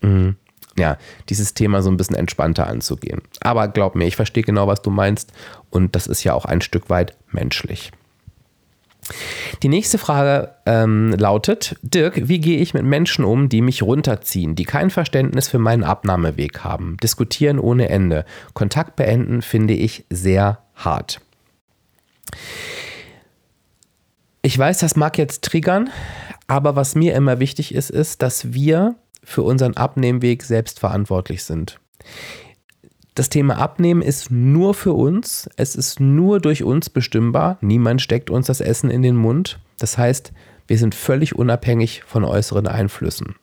[0.00, 0.30] mm,
[0.78, 0.96] ja,
[1.28, 3.20] dieses Thema so ein bisschen entspannter anzugehen.
[3.40, 5.32] Aber glaub mir, ich verstehe genau, was du meinst
[5.70, 7.92] und das ist ja auch ein Stück weit menschlich.
[9.62, 14.54] Die nächste Frage ähm, lautet, Dirk, wie gehe ich mit Menschen um, die mich runterziehen,
[14.54, 20.62] die kein Verständnis für meinen Abnahmeweg haben, diskutieren ohne Ende, Kontakt beenden finde ich sehr
[20.74, 21.20] hart.
[24.42, 25.90] Ich weiß, das mag jetzt triggern,
[26.46, 31.78] aber was mir immer wichtig ist, ist, dass wir für unseren Abnehmweg selbst verantwortlich sind
[33.14, 35.48] das Thema Abnehmen ist nur für uns.
[35.56, 37.58] Es ist nur durch uns bestimmbar.
[37.60, 39.58] Niemand steckt uns das Essen in den Mund.
[39.78, 40.32] Das heißt,
[40.66, 43.34] wir sind völlig unabhängig von äußeren Einflüssen.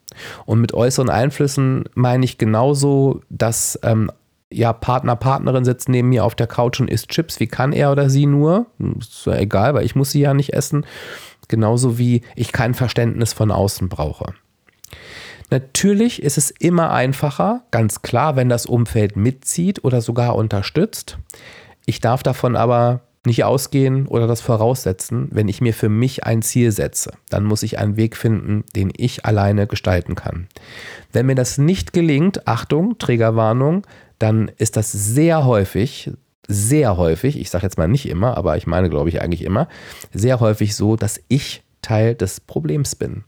[0.45, 4.11] Und mit äußeren Einflüssen meine ich genauso, dass ähm,
[4.51, 7.39] ja, Partner, Partnerin sitzt neben mir auf der Couch und isst Chips.
[7.39, 8.65] Wie kann er oder sie nur?
[8.97, 10.85] Ist ja egal, weil ich muss sie ja nicht essen.
[11.47, 14.33] Genauso wie ich kein Verständnis von außen brauche.
[15.49, 21.17] Natürlich ist es immer einfacher, ganz klar, wenn das Umfeld mitzieht oder sogar unterstützt.
[21.85, 26.41] Ich darf davon aber nicht ausgehen oder das voraussetzen, wenn ich mir für mich ein
[26.41, 27.13] Ziel setze.
[27.29, 30.47] Dann muss ich einen Weg finden, den ich alleine gestalten kann.
[31.11, 33.85] Wenn mir das nicht gelingt, Achtung, Trägerwarnung,
[34.19, 36.11] dann ist das sehr häufig,
[36.47, 39.67] sehr häufig, ich sage jetzt mal nicht immer, aber ich meine, glaube ich, eigentlich immer,
[40.13, 43.23] sehr häufig so, dass ich Teil des Problems bin.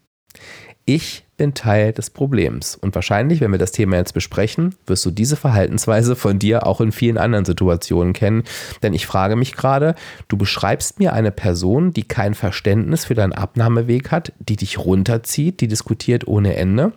[0.86, 2.76] Ich bin Teil des Problems.
[2.76, 6.82] Und wahrscheinlich, wenn wir das Thema jetzt besprechen, wirst du diese Verhaltensweise von dir auch
[6.82, 8.44] in vielen anderen Situationen kennen.
[8.84, 9.96] Denn ich frage mich gerade,
[10.28, 15.62] du beschreibst mir eine Person, die kein Verständnis für deinen Abnahmeweg hat, die dich runterzieht,
[15.62, 16.94] die diskutiert ohne Ende.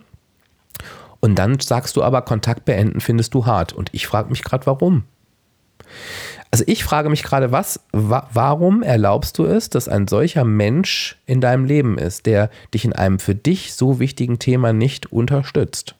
[1.19, 3.73] Und dann sagst du aber, Kontakt beenden findest du hart.
[3.73, 5.05] Und ich frage mich gerade, warum?
[6.55, 11.17] Also ich frage mich gerade, was, wa warum erlaubst du es, dass ein solcher Mensch
[11.25, 15.95] in deinem Leben ist, der dich in einem für dich so wichtigen Thema nicht unterstützt?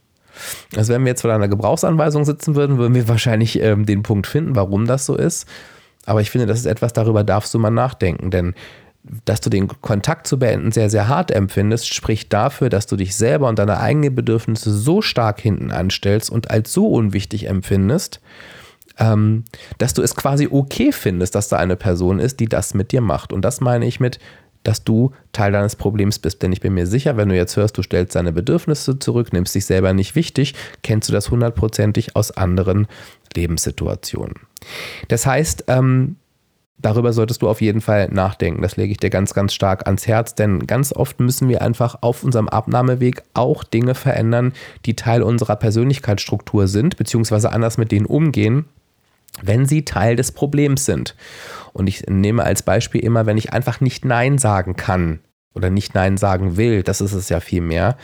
[0.73, 4.27] Also wenn wir jetzt vor einer Gebrauchsanweisung sitzen würden, würden wir wahrscheinlich ähm, den Punkt
[4.27, 5.45] finden, warum das so ist.
[6.05, 8.53] Aber ich finde, das ist etwas, darüber darfst du mal nachdenken, denn
[9.25, 13.17] dass du den Kontakt zu beenden sehr, sehr hart empfindest, spricht dafür, dass du dich
[13.17, 18.21] selber und deine eigenen Bedürfnisse so stark hinten anstellst und als so unwichtig empfindest,
[18.97, 19.43] ähm,
[19.77, 23.01] dass du es quasi okay findest, dass da eine Person ist, die das mit dir
[23.01, 23.33] macht.
[23.33, 24.19] Und das meine ich mit,
[24.65, 26.41] dass du Teil deines Problems bist.
[26.41, 29.55] Denn ich bin mir sicher, wenn du jetzt hörst, du stellst deine Bedürfnisse zurück, nimmst
[29.55, 32.87] dich selber nicht wichtig, kennst du das hundertprozentig aus anderen
[33.35, 34.35] Lebenssituationen.
[35.07, 36.15] Das heißt, ähm,
[36.77, 38.61] darüber solltest du auf jeden Fall nachdenken.
[38.61, 41.97] Das lege ich dir ganz, ganz stark ans Herz, denn ganz oft müssen wir einfach
[42.01, 44.53] auf unserem Abnahmeweg auch Dinge verändern,
[44.85, 48.65] die Teil unserer Persönlichkeitsstruktur sind, beziehungsweise anders mit denen umgehen,
[49.41, 51.15] wenn sie Teil des Problems sind.
[51.73, 55.19] Und ich nehme als Beispiel immer, wenn ich einfach nicht Nein sagen kann
[55.53, 57.97] oder nicht Nein sagen will, das ist es ja viel mehr,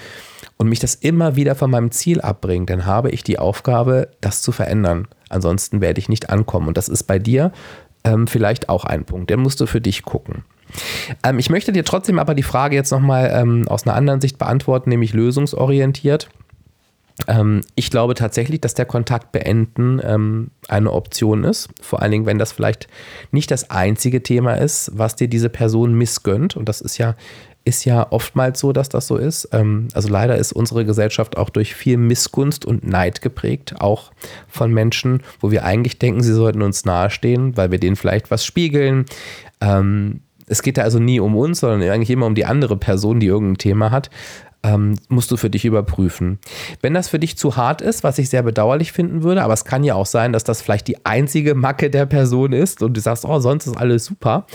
[0.62, 4.44] und mich das immer wieder von meinem Ziel abbringt, dann habe ich die Aufgabe, das
[4.44, 5.08] zu verändern.
[5.30, 6.68] Ansonsten werde ich nicht ankommen.
[6.68, 7.52] Und das ist bei dir
[8.04, 9.32] ähm, vielleicht auch ein Punkt.
[9.32, 10.44] Den musst du für dich gucken.
[11.24, 14.38] Ähm, ich möchte dir trotzdem aber die Frage jetzt nochmal ähm, aus einer anderen Sicht
[14.38, 16.30] beantworten, nämlich lösungsorientiert.
[17.28, 21.70] Ähm, ich glaube tatsächlich, dass der Kontakt beenden ähm, eine Option ist.
[21.82, 22.88] Vor allen Dingen, wenn das vielleicht
[23.32, 26.56] nicht das einzige Thema ist, was dir diese Person missgönnt.
[26.56, 27.16] Und das ist ja,
[27.64, 29.50] ist ja oftmals so, dass das so ist.
[29.52, 34.12] Ähm, also leider ist unsere Gesellschaft auch durch viel Missgunst und Neid geprägt, auch
[34.48, 38.46] von Menschen, wo wir eigentlich denken, sie sollten uns nahestehen, weil wir denen vielleicht was
[38.46, 39.06] spiegeln.
[39.60, 43.20] Ähm, es geht da also nie um uns, sondern eigentlich immer um die andere Person,
[43.20, 44.10] die irgendein Thema hat
[44.64, 46.40] ähm, musst du für dich überprüfen.
[46.82, 49.66] Wenn das für dich zu hart ist, was ich sehr bedauerlich finden würde, aber es
[49.66, 53.02] kann ja auch sein, dass das vielleicht die einzige Macke der Person ist und du
[53.02, 54.46] sagst, oh, sonst ist alles super,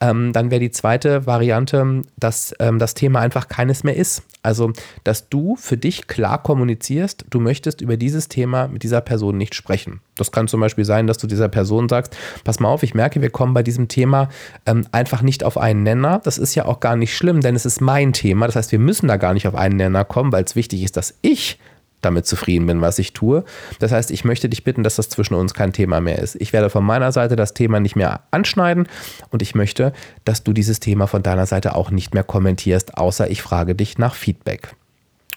[0.00, 4.22] ähm, dann wäre die zweite Variante, dass ähm, das Thema einfach keines mehr ist.
[4.42, 4.72] Also,
[5.04, 9.54] dass du für dich klar kommunizierst, du möchtest über dieses Thema mit dieser Person nicht
[9.54, 10.00] sprechen.
[10.16, 13.22] Das kann zum Beispiel sein, dass du dieser Person sagst, pass mal auf, ich merke,
[13.22, 14.28] wir kommen bei diesem Thema
[14.66, 16.20] ähm, einfach nicht auf einen Nenner.
[16.22, 18.46] Das ist ja auch gar nicht schlimm, denn es ist mein Thema.
[18.46, 20.96] Das heißt, wir müssen da gar nicht auf einen Nenner kommen, weil es wichtig ist,
[20.96, 21.58] dass ich
[22.02, 23.44] damit zufrieden bin, was ich tue.
[23.78, 26.34] Das heißt, ich möchte dich bitten, dass das zwischen uns kein Thema mehr ist.
[26.34, 28.88] Ich werde von meiner Seite das Thema nicht mehr anschneiden
[29.30, 29.92] und ich möchte,
[30.24, 33.98] dass du dieses Thema von deiner Seite auch nicht mehr kommentierst, außer ich frage dich
[33.98, 34.74] nach Feedback.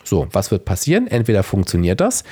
[0.04, 1.08] So, was wird passieren?
[1.08, 2.24] Entweder funktioniert das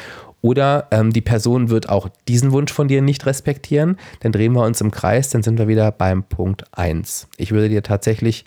[0.43, 3.97] oder ähm, die Person wird auch diesen Wunsch von dir nicht respektieren.
[4.19, 7.29] Dann drehen wir uns im Kreis, dann sind wir wieder beim Punkt 1.
[7.37, 8.43] Ich würde dir tatsächlich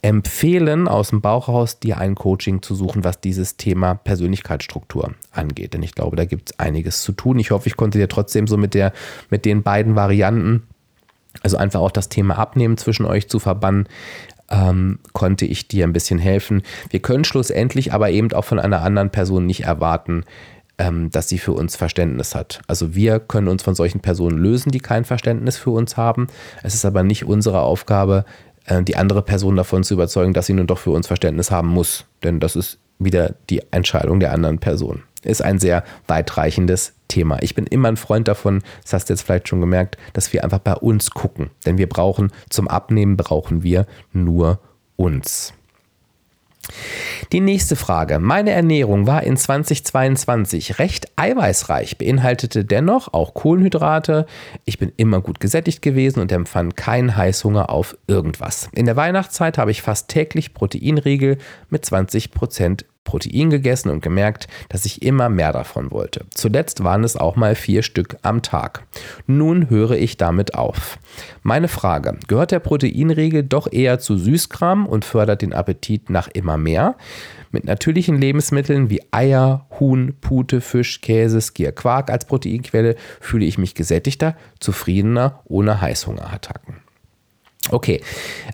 [0.00, 5.74] empfehlen, aus dem Bauch raus dir ein Coaching zu suchen, was dieses Thema Persönlichkeitsstruktur angeht.
[5.74, 7.38] Denn ich glaube, da gibt es einiges zu tun.
[7.38, 8.94] Ich hoffe, ich konnte dir trotzdem so mit, der,
[9.28, 10.62] mit den beiden Varianten,
[11.42, 13.90] also einfach auch das Thema Abnehmen zwischen euch zu verbannen,
[14.48, 16.62] ähm, konnte ich dir ein bisschen helfen.
[16.88, 20.24] Wir können schlussendlich aber eben auch von einer anderen Person nicht erwarten,
[21.10, 22.60] dass sie für uns Verständnis hat.
[22.66, 26.28] Also wir können uns von solchen Personen lösen, die kein Verständnis für uns haben.
[26.62, 28.24] Es ist aber nicht unsere Aufgabe,
[28.64, 31.68] äh, die andere Person davon zu überzeugen, dass sie nun doch für uns Verständnis haben
[31.68, 32.06] muss.
[32.22, 35.02] Denn das ist wieder die Entscheidung der anderen Person.
[35.22, 37.38] Ist ein sehr weitreichendes Thema.
[37.42, 40.44] Ich bin immer ein Freund davon, das hast du jetzt vielleicht schon gemerkt, dass wir
[40.44, 41.50] einfach bei uns gucken.
[41.66, 44.60] Denn wir brauchen, zum Abnehmen brauchen wir nur
[44.96, 45.52] uns.
[47.32, 48.18] Die nächste Frage.
[48.18, 54.26] Meine Ernährung war in 2022 recht eiweißreich, beinhaltete dennoch auch Kohlenhydrate.
[54.64, 58.68] Ich bin immer gut gesättigt gewesen und empfand keinen Heißhunger auf irgendwas.
[58.72, 64.86] In der Weihnachtszeit habe ich fast täglich Proteinriegel mit 20% Protein gegessen und gemerkt, dass
[64.86, 66.26] ich immer mehr davon wollte.
[66.32, 68.84] Zuletzt waren es auch mal vier Stück am Tag.
[69.26, 70.96] Nun höre ich damit auf.
[71.42, 76.56] Meine Frage, gehört der Proteinriegel doch eher zu Süßkram und fördert den Appetit nach immer
[76.56, 76.94] mehr?
[77.50, 83.58] Mit natürlichen Lebensmitteln wie Eier, Huhn, Pute, Fisch, Käse, Skier, Quark als Proteinquelle fühle ich
[83.58, 86.76] mich gesättigter, zufriedener, ohne Heißhungerattacken.
[87.72, 88.00] Okay,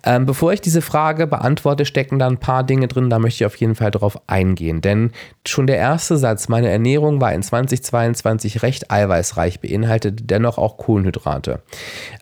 [0.05, 3.47] ähm, bevor ich diese Frage beantworte, stecken da ein paar Dinge drin, da möchte ich
[3.47, 4.83] auf jeden Fall drauf eingehen.
[4.83, 5.11] Denn
[5.47, 11.63] schon der erste Satz, meine Ernährung war in 2022 recht eiweißreich, beinhaltet dennoch auch Kohlenhydrate.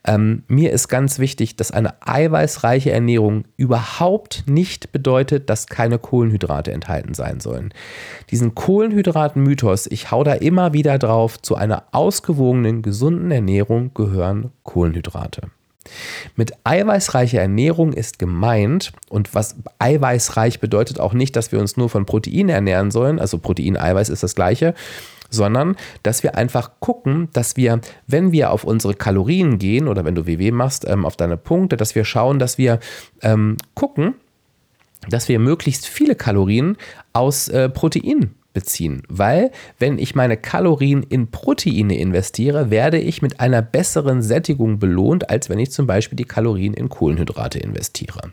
[0.06, 6.70] Ähm, mir ist ganz wichtig, dass eine eiweißreiche Ernährung überhaupt nicht bedeutet, dass keine Kohlenhydrate
[6.70, 7.74] enthalten sein sollen.
[8.30, 15.50] Diesen Kohlenhydraten-Mythos, ich hau da immer wieder drauf, zu einer ausgewogenen, gesunden Ernährung gehören Kohlenhydrate.
[16.36, 21.88] Mit eiweißreicher Ernährung ist gemeint, und was eiweißreich bedeutet auch nicht, dass wir uns nur
[21.88, 24.74] von Protein ernähren sollen, also Protein-Eiweiß ist das gleiche,
[25.30, 30.14] sondern dass wir einfach gucken, dass wir, wenn wir auf unsere Kalorien gehen oder wenn
[30.14, 32.78] du WW machst, ähm, auf deine Punkte, dass wir schauen, dass wir
[33.22, 34.14] ähm, gucken,
[35.08, 36.76] dass wir möglichst viele Kalorien
[37.12, 43.40] aus äh, Protein beziehen, weil wenn ich meine Kalorien in Proteine investiere, werde ich mit
[43.40, 48.32] einer besseren Sättigung belohnt, als wenn ich zum Beispiel die Kalorien in Kohlenhydrate investiere.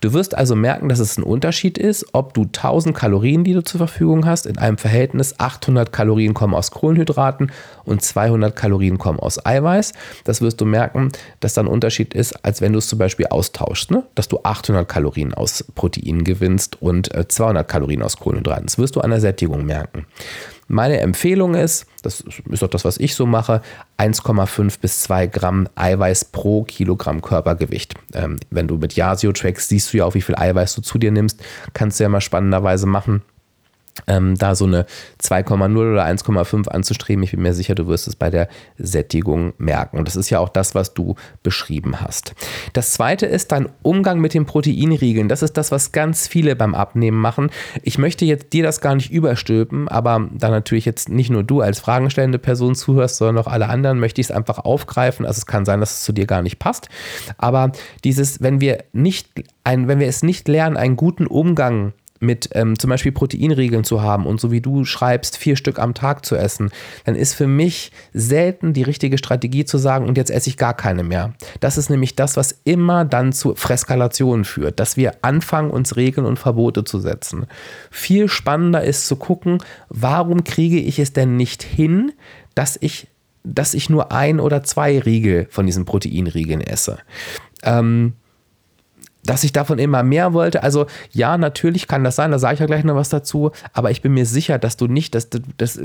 [0.00, 3.62] Du wirst also merken, dass es ein Unterschied ist, ob du 1000 Kalorien, die du
[3.62, 7.52] zur Verfügung hast, in einem Verhältnis 800 Kalorien kommen aus Kohlenhydraten
[7.84, 9.92] und 200 Kalorien kommen aus Eiweiß.
[10.24, 13.26] Das wirst du merken, dass da ein Unterschied ist, als wenn du es zum Beispiel
[13.26, 14.02] austauschst, ne?
[14.16, 18.66] dass du 800 Kalorien aus Proteinen gewinnst und 200 äh, Kalorien aus Kohlenhydraten.
[18.66, 20.06] Das wirst du an der Sättigung Bewegung merken.
[20.68, 23.60] Meine Empfehlung ist, das ist auch das, was ich so mache,
[23.98, 27.94] 1,5 bis 2 Gramm Eiweiß pro Kilogramm Körpergewicht.
[28.14, 30.98] Ähm, wenn du mit Yasio trackst, siehst du ja auch, wie viel Eiweiß du zu
[30.98, 31.42] dir nimmst.
[31.74, 33.22] Kannst du ja mal spannenderweise machen
[34.06, 34.86] ähm, da so eine
[35.22, 37.22] 2,0 oder 1,5 anzustreben.
[37.22, 39.98] Ich bin mir sicher, du wirst es bei der Sättigung merken.
[39.98, 42.34] Und das ist ja auch das, was du beschrieben hast.
[42.72, 45.28] Das zweite ist dein Umgang mit den Proteinriegeln.
[45.28, 47.50] Das ist das, was ganz viele beim Abnehmen machen.
[47.82, 51.60] Ich möchte jetzt dir das gar nicht überstülpen, aber da natürlich jetzt nicht nur du
[51.60, 55.26] als fragenstellende Person zuhörst, sondern auch alle anderen, möchte ich es einfach aufgreifen.
[55.26, 56.88] Also es kann sein, dass es zu dir gar nicht passt.
[57.38, 57.72] Aber
[58.04, 59.28] dieses, wenn wir nicht
[59.64, 64.02] ein, wenn wir es nicht lernen, einen guten Umgang mit ähm, zum Beispiel Proteinregeln zu
[64.02, 66.70] haben und so wie du schreibst, vier Stück am Tag zu essen,
[67.04, 70.74] dann ist für mich selten die richtige Strategie zu sagen, und jetzt esse ich gar
[70.74, 71.34] keine mehr.
[71.60, 76.26] Das ist nämlich das, was immer dann zu Freskalationen führt, dass wir anfangen, uns Regeln
[76.26, 77.46] und Verbote zu setzen.
[77.90, 79.58] Viel spannender ist zu gucken,
[79.88, 82.12] warum kriege ich es denn nicht hin,
[82.54, 83.08] dass ich
[83.44, 86.98] dass ich nur ein oder zwei Riegel von diesen Proteinriegeln esse.
[87.64, 88.12] Ähm,
[89.24, 90.62] dass ich davon immer mehr wollte.
[90.62, 93.90] Also ja, natürlich kann das sein, da sage ich ja gleich noch was dazu, aber
[93.90, 95.78] ich bin mir sicher, dass du nicht, dass das,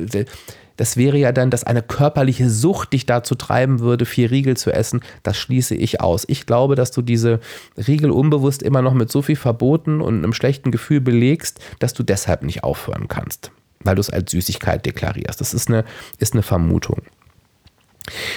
[0.78, 4.72] das wäre ja dann, dass eine körperliche Sucht dich dazu treiben würde, vier Riegel zu
[4.72, 5.02] essen.
[5.24, 6.26] Das schließe ich aus.
[6.28, 7.40] Ich glaube, dass du diese
[7.76, 12.04] Riegel unbewusst immer noch mit so viel Verboten und einem schlechten Gefühl belegst, dass du
[12.04, 13.52] deshalb nicht aufhören kannst,
[13.84, 15.42] weil du es als Süßigkeit deklarierst.
[15.42, 15.84] Das ist eine,
[16.20, 17.02] ist eine Vermutung.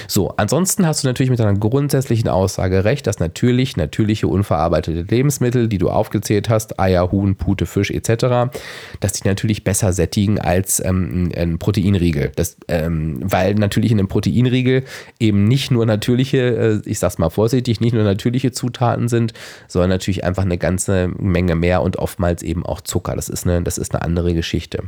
[0.07, 5.67] So, ansonsten hast du natürlich mit deiner grundsätzlichen Aussage recht, dass natürlich natürliche unverarbeitete Lebensmittel,
[5.67, 8.51] die du aufgezählt hast, Eier, Huhn, Pute, Fisch etc.,
[8.99, 12.31] dass die natürlich besser sättigen als ähm, ein Proteinriegel.
[12.35, 14.83] Das, ähm, weil natürlich in einem Proteinriegel
[15.19, 19.33] eben nicht nur natürliche, äh, ich sag's mal vorsichtig, nicht nur natürliche Zutaten sind,
[19.67, 23.15] sondern natürlich einfach eine ganze Menge mehr und oftmals eben auch Zucker.
[23.15, 24.83] Das ist eine, das ist eine andere Geschichte.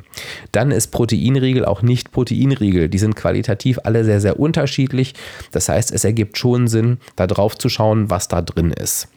[0.51, 2.89] Dann ist Proteinriegel auch nicht Proteinriegel.
[2.89, 5.13] Die sind qualitativ alle sehr, sehr unterschiedlich unterschiedlich.
[5.51, 9.07] Das heißt, es ergibt schon Sinn, da drauf zu schauen, was da drin ist.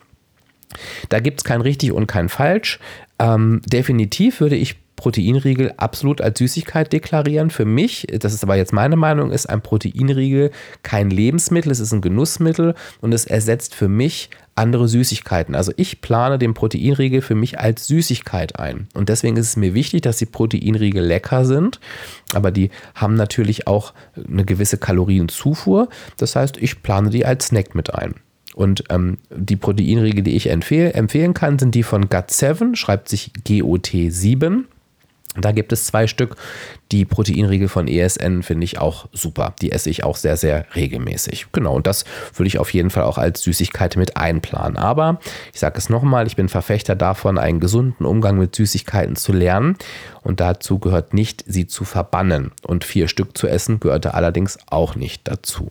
[1.09, 2.79] Da gibt es kein richtig und kein falsch.
[3.19, 7.51] Ähm, definitiv würde ich Proteinriegel absolut als Süßigkeit deklarieren.
[7.51, 10.51] Für mich, das ist aber jetzt meine Meinung, ist ein Proteinriegel
[10.83, 15.55] kein Lebensmittel, es ist ein Genussmittel und es ersetzt für mich andere Süßigkeiten.
[15.55, 18.89] Also ich plane den Proteinriegel für mich als Süßigkeit ein.
[18.95, 21.79] Und deswegen ist es mir wichtig, dass die Proteinriegel lecker sind,
[22.33, 25.89] aber die haben natürlich auch eine gewisse Kalorienzufuhr.
[26.17, 28.15] Das heißt, ich plane die als Snack mit ein.
[28.55, 33.31] Und ähm, die Proteinriegel, die ich empfehl, empfehlen kann, sind die von GOT7, schreibt sich
[33.47, 34.65] GOT7.
[35.41, 36.37] Da gibt es zwei Stück.
[36.93, 39.55] Die Proteinriegel von ESN finde ich auch super.
[39.61, 41.47] Die esse ich auch sehr, sehr regelmäßig.
[41.53, 44.77] Genau, und das würde ich auf jeden Fall auch als Süßigkeit mit einplanen.
[44.77, 45.21] Aber
[45.53, 49.77] ich sage es nochmal, ich bin Verfechter davon, einen gesunden Umgang mit Süßigkeiten zu lernen.
[50.23, 52.51] Und dazu gehört nicht, sie zu verbannen.
[52.63, 55.69] Und vier Stück zu essen gehörte allerdings auch nicht dazu.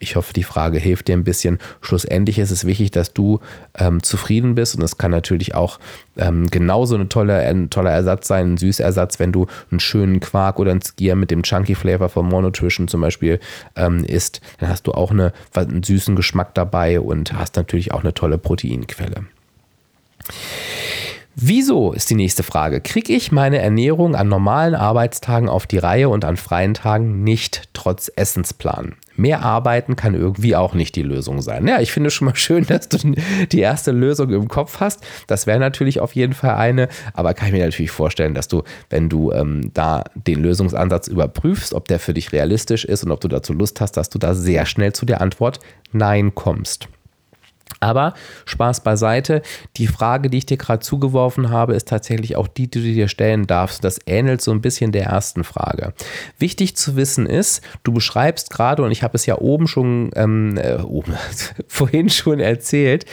[0.00, 1.58] Ich hoffe, die Frage hilft dir ein bisschen.
[1.80, 3.40] Schlussendlich ist es wichtig, dass du
[3.74, 4.76] ähm, zufrieden bist.
[4.76, 5.78] Und es kann natürlich auch
[6.16, 10.58] ähm, genauso eine tolle, ein toller Ersatz sein, ein Süßersatz, wenn du einen schönen Quark
[10.58, 13.40] oder ein Skier mit dem Chunky Flavor von Monotrition zum Beispiel
[13.76, 14.40] ähm, isst.
[14.58, 18.38] Dann hast du auch eine, einen süßen Geschmack dabei und hast natürlich auch eine tolle
[18.38, 19.24] Proteinquelle.
[21.38, 22.80] Wieso ist die nächste Frage?
[22.80, 27.68] Kriege ich meine Ernährung an normalen Arbeitstagen auf die Reihe und an freien Tagen nicht
[27.74, 28.94] trotz Essensplan?
[29.16, 31.66] Mehr arbeiten kann irgendwie auch nicht die Lösung sein.
[31.66, 32.98] Ja, ich finde schon mal schön, dass du
[33.50, 35.04] die erste Lösung im Kopf hast.
[35.26, 38.62] Das wäre natürlich auf jeden Fall eine, aber kann ich mir natürlich vorstellen, dass du,
[38.90, 43.20] wenn du ähm, da den Lösungsansatz überprüfst, ob der für dich realistisch ist und ob
[43.20, 45.60] du dazu Lust hast, dass du da sehr schnell zu der Antwort
[45.92, 46.88] Nein kommst.
[47.80, 48.14] Aber
[48.46, 49.42] Spaß beiseite,
[49.76, 53.08] die Frage, die ich dir gerade zugeworfen habe, ist tatsächlich auch die, die du dir
[53.08, 53.84] stellen darfst.
[53.84, 55.92] Das ähnelt so ein bisschen der ersten Frage.
[56.38, 60.56] Wichtig zu wissen ist, du beschreibst gerade, und ich habe es ja oben schon, ähm,
[60.56, 61.14] äh, oben,
[61.68, 63.04] vorhin schon erzählt,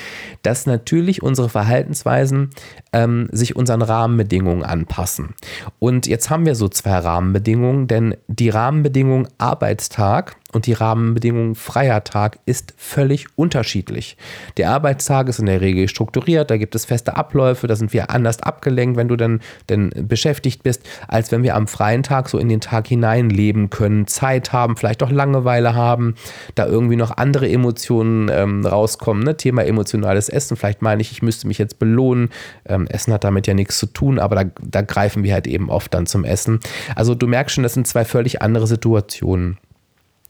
[0.44, 2.52] dass natürlich unsere Verhaltensweisen
[2.94, 5.36] ähm, sich unseren Rahmenbedingungen anpassen.
[5.80, 12.04] Und jetzt haben wir so zwei Rahmenbedingungen, denn die Rahmenbedingungen Arbeitstag und die Rahmenbedingungen freier
[12.04, 14.18] Tag ist völlig unterschiedlich.
[14.58, 18.10] Der Arbeitstag ist in der Regel strukturiert, da gibt es feste Abläufe, da sind wir
[18.10, 22.38] anders abgelenkt, wenn du dann denn beschäftigt bist, als wenn wir am freien Tag so
[22.38, 26.16] in den Tag hinein leben können, Zeit haben, vielleicht auch Langeweile haben,
[26.56, 29.24] da irgendwie noch andere Emotionen ähm, rauskommen.
[29.24, 29.38] Ne?
[29.38, 32.30] Thema emotionales Essen, vielleicht meine ich, ich müsste mich jetzt belohnen.
[32.66, 35.70] Ähm, Essen hat damit ja nichts zu tun, aber da, da greifen wir halt eben
[35.70, 36.60] oft dann zum Essen.
[36.96, 39.58] Also du merkst schon, das sind zwei völlig andere Situationen.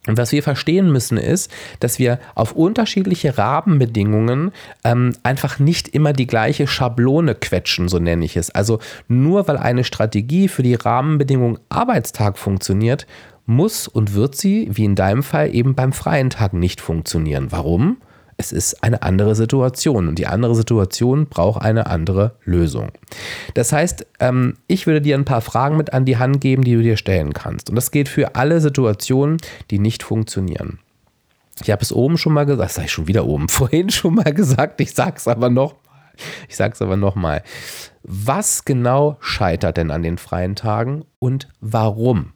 [0.07, 4.51] Und was wir verstehen müssen ist, dass wir auf unterschiedliche Rahmenbedingungen
[4.83, 8.49] ähm, einfach nicht immer die gleiche Schablone quetschen, so nenne ich es.
[8.49, 13.07] Also nur weil eine Strategie für die Rahmenbedingungen Arbeitstag funktioniert,
[13.45, 17.47] muss und wird sie, wie in deinem Fall, eben beim freien Tag nicht funktionieren.
[17.51, 17.97] Warum?
[18.43, 22.91] Es ist eine andere Situation und die andere Situation braucht eine andere Lösung.
[23.53, 26.75] Das heißt, ähm, ich würde dir ein paar Fragen mit an die Hand geben, die
[26.75, 27.69] du dir stellen kannst.
[27.69, 29.38] Und das geht für alle Situationen,
[29.71, 30.79] die nicht funktionieren.
[31.63, 34.34] Ich habe es oben schon mal gesagt, sage ich schon wieder oben, vorhin schon mal
[34.34, 35.75] gesagt, ich sage es aber noch
[36.47, 37.43] ich sage es aber nochmal.
[38.03, 42.34] Was genau scheitert denn an den freien Tagen und warum?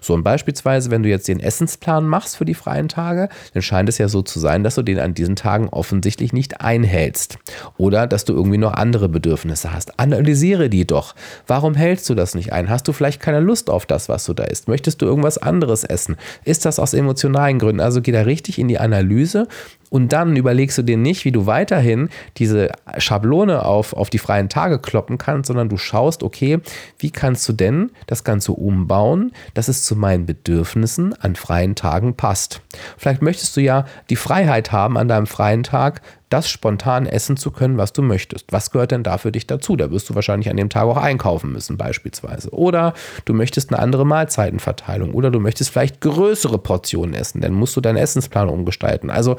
[0.00, 3.88] So und beispielsweise, wenn du jetzt den Essensplan machst für die freien Tage, dann scheint
[3.88, 7.38] es ja so zu sein, dass du den an diesen Tagen offensichtlich nicht einhältst.
[7.78, 9.98] Oder dass du irgendwie noch andere Bedürfnisse hast.
[9.98, 11.14] Analysiere die doch.
[11.46, 12.68] Warum hältst du das nicht ein?
[12.68, 14.68] Hast du vielleicht keine Lust auf das, was du da isst?
[14.68, 16.16] Möchtest du irgendwas anderes essen?
[16.44, 17.80] Ist das aus emotionalen Gründen?
[17.80, 19.48] Also geh da richtig in die Analyse
[19.92, 24.48] und dann überlegst du dir nicht, wie du weiterhin diese Schablone auf, auf die freien
[24.48, 26.60] Tage kloppen kannst, sondern du schaust, okay,
[26.98, 32.14] wie kannst du denn das Ganze umbauen, dass es zu meinen Bedürfnissen an freien Tagen
[32.14, 32.62] passt.
[32.96, 36.00] Vielleicht möchtest du ja die Freiheit haben, an deinem freien Tag
[36.32, 38.52] das spontan essen zu können, was du möchtest.
[38.52, 39.76] Was gehört denn da für dich dazu?
[39.76, 42.50] Da wirst du wahrscheinlich an dem Tag auch einkaufen müssen, beispielsweise.
[42.50, 45.12] Oder du möchtest eine andere Mahlzeitenverteilung.
[45.14, 47.40] Oder du möchtest vielleicht größere Portionen essen.
[47.40, 49.10] Dann musst du deinen Essensplan umgestalten.
[49.10, 49.36] Also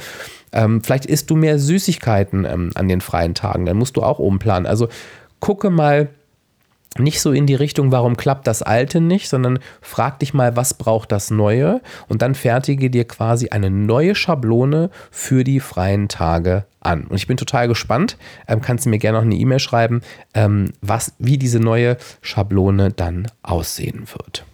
[0.51, 3.65] ähm, vielleicht isst du mehr Süßigkeiten ähm, an den freien Tagen.
[3.65, 4.67] Dann musst du auch umplanen.
[4.67, 4.87] Also
[5.39, 6.09] gucke mal,
[6.97, 10.73] nicht so in die Richtung, warum klappt das Alte nicht, sondern frag dich mal, was
[10.73, 16.65] braucht das Neue und dann fertige dir quasi eine neue Schablone für die freien Tage
[16.81, 17.05] an.
[17.05, 20.01] Und ich bin total gespannt, ähm, kannst du mir gerne noch eine E-Mail schreiben,
[20.33, 24.45] ähm, was, wie diese neue Schablone dann aussehen wird.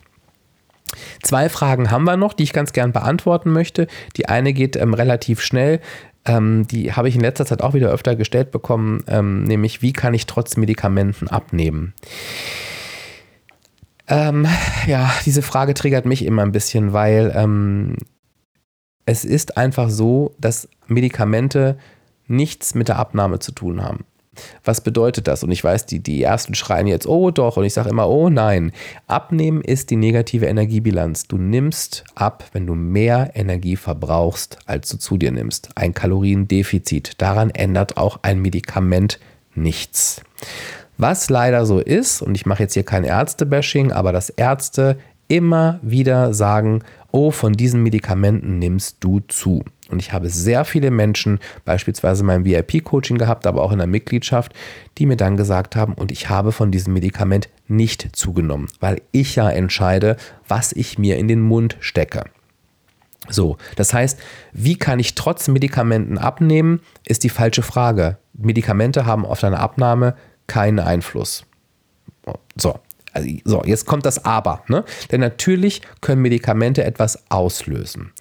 [1.21, 3.87] Zwei Fragen haben wir noch, die ich ganz gern beantworten möchte.
[4.17, 5.81] Die eine geht ähm, relativ schnell.
[6.25, 9.93] Ähm, die habe ich in letzter Zeit auch wieder öfter gestellt bekommen, ähm, nämlich wie
[9.93, 11.93] kann ich trotz Medikamenten abnehmen?
[14.07, 14.47] Ähm,
[14.87, 17.95] ja, diese Frage triggert mich immer ein bisschen, weil ähm,
[19.05, 21.77] es ist einfach so, dass Medikamente
[22.27, 24.05] nichts mit der Abnahme zu tun haben.
[24.63, 25.43] Was bedeutet das?
[25.43, 28.29] Und ich weiß, die, die ersten schreien jetzt, oh doch, und ich sage immer, oh
[28.29, 28.71] nein.
[29.07, 31.27] Abnehmen ist die negative Energiebilanz.
[31.27, 35.69] Du nimmst ab, wenn du mehr Energie verbrauchst, als du zu dir nimmst.
[35.75, 37.13] Ein Kaloriendefizit.
[37.21, 39.19] Daran ändert auch ein Medikament
[39.55, 40.21] nichts.
[40.97, 44.97] Was leider so ist, und ich mache jetzt hier kein Ärzte-Bashing, aber dass Ärzte
[45.29, 49.63] immer wieder sagen, oh, von diesen Medikamenten nimmst du zu.
[49.89, 54.53] Und ich habe sehr viele Menschen, beispielsweise mein VIP-Coaching gehabt, aber auch in der Mitgliedschaft,
[54.97, 59.35] die mir dann gesagt haben, und ich habe von diesem Medikament nicht zugenommen, weil ich
[59.35, 62.23] ja entscheide, was ich mir in den Mund stecke.
[63.29, 64.19] So, das heißt,
[64.53, 68.17] wie kann ich trotz Medikamenten abnehmen, ist die falsche Frage.
[68.33, 70.15] Medikamente haben auf deine Abnahme
[70.47, 71.45] keinen Einfluss.
[72.55, 72.79] So,
[73.19, 74.63] Also, so, jetzt kommt das Aber.
[74.67, 74.83] Ne?
[75.11, 78.11] Denn natürlich können Medikamente etwas auslösen.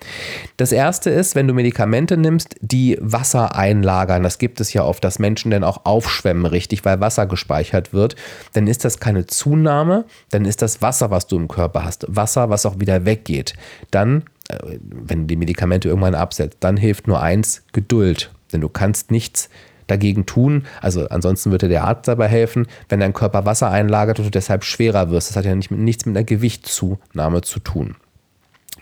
[0.57, 4.23] Das erste ist, wenn du Medikamente nimmst, die Wasser einlagern.
[4.23, 8.17] Das gibt es ja oft, dass Menschen dann auch aufschwemmen, richtig, weil Wasser gespeichert wird.
[8.53, 12.05] Dann ist das keine Zunahme, dann ist das Wasser, was du im Körper hast.
[12.09, 13.55] Wasser, was auch wieder weggeht.
[13.91, 18.31] Dann, äh, wenn du die Medikamente irgendwann absetzt, dann hilft nur eins: Geduld.
[18.53, 19.51] Denn du kannst nichts
[19.89, 20.67] dagegen tun.
[20.81, 24.65] Also ansonsten würde der Arzt dabei helfen, wenn dein Körper Wasser einlagert und du deshalb
[24.65, 25.31] schwerer wirst.
[25.31, 27.97] Das hat ja nicht, nichts mit einer Gewichtszunahme zu tun.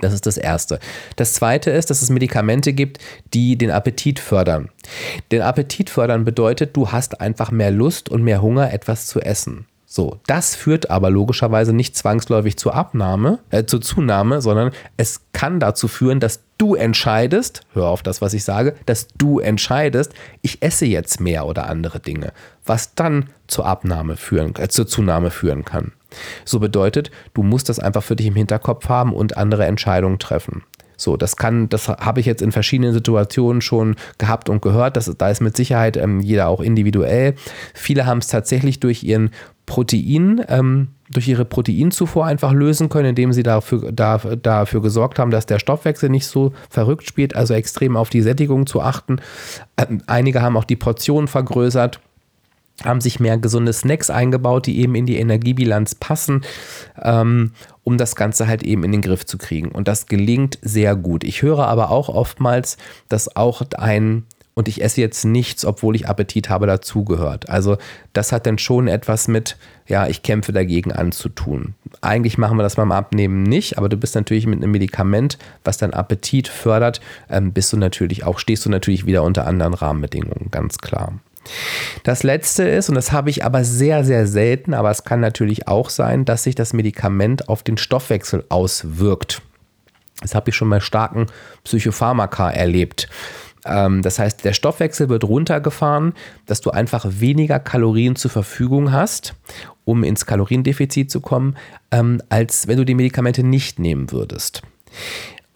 [0.00, 0.78] Das ist das Erste.
[1.16, 2.98] Das Zweite ist, dass es Medikamente gibt,
[3.32, 4.68] die den Appetit fördern.
[5.32, 9.66] Den Appetit fördern bedeutet, du hast einfach mehr Lust und mehr Hunger, etwas zu essen.
[9.86, 15.60] So, das führt aber logischerweise nicht zwangsläufig zur Abnahme, äh, zur Zunahme, sondern es kann
[15.60, 20.62] dazu führen, dass du entscheidest, hör auf das, was ich sage, dass du entscheidest, ich
[20.62, 22.32] esse jetzt mehr oder andere Dinge,
[22.64, 25.92] was dann zur Abnahme führen, äh, zur Zunahme führen kann.
[26.44, 30.62] So bedeutet, du musst das einfach für dich im Hinterkopf haben und andere Entscheidungen treffen.
[30.96, 34.96] So, das kann, das habe ich jetzt in verschiedenen Situationen schon gehabt und gehört.
[34.96, 37.34] Das, da ist mit Sicherheit ähm, jeder auch individuell.
[37.74, 39.30] Viele haben es tatsächlich durch ihren
[39.66, 45.30] Protein, ähm, durch ihre Proteinzufuhr einfach lösen können, indem sie dafür, da, dafür gesorgt haben,
[45.30, 49.20] dass der Stoffwechsel nicht so verrückt spielt, also extrem auf die Sättigung zu achten.
[49.76, 52.00] Ähm, einige haben auch die Portionen vergrößert
[52.84, 56.42] haben sich mehr gesunde Snacks eingebaut, die eben in die Energiebilanz passen,
[57.00, 57.52] ähm,
[57.84, 59.70] um das Ganze halt eben in den Griff zu kriegen.
[59.70, 61.24] Und das gelingt sehr gut.
[61.24, 62.76] Ich höre aber auch oftmals,
[63.08, 64.24] dass auch ein
[64.56, 67.50] und ich esse jetzt nichts, obwohl ich Appetit habe, dazugehört.
[67.50, 67.76] Also
[68.14, 71.74] das hat dann schon etwas mit, ja, ich kämpfe dagegen anzutun.
[72.00, 75.76] Eigentlich machen wir das beim Abnehmen nicht, aber du bist natürlich mit einem Medikament, was
[75.76, 80.50] dein Appetit fördert, ähm, bist du natürlich auch, stehst du natürlich wieder unter anderen Rahmenbedingungen,
[80.50, 81.12] ganz klar.
[82.02, 85.68] Das letzte ist, und das habe ich aber sehr, sehr selten, aber es kann natürlich
[85.68, 89.42] auch sein, dass sich das Medikament auf den Stoffwechsel auswirkt.
[90.22, 91.26] Das habe ich schon bei starken
[91.62, 93.08] Psychopharmaka erlebt.
[93.66, 96.14] Ähm, das heißt, der Stoffwechsel wird runtergefahren,
[96.46, 99.34] dass du einfach weniger Kalorien zur Verfügung hast,
[99.84, 101.56] um ins Kaloriendefizit zu kommen,
[101.90, 104.62] ähm, als wenn du die Medikamente nicht nehmen würdest.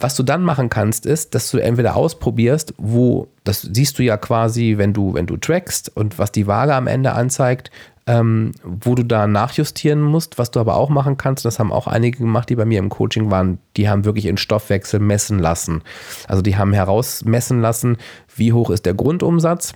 [0.01, 4.17] Was du dann machen kannst, ist, dass du entweder ausprobierst, wo, das siehst du ja
[4.17, 7.71] quasi, wenn du, wenn du trackst und was die Waage am Ende anzeigt,
[8.07, 11.87] ähm, wo du da nachjustieren musst, was du aber auch machen kannst, das haben auch
[11.87, 15.83] einige gemacht, die bei mir im Coaching waren, die haben wirklich in Stoffwechsel messen lassen.
[16.27, 17.99] Also die haben herausmessen lassen,
[18.35, 19.75] wie hoch ist der Grundumsatz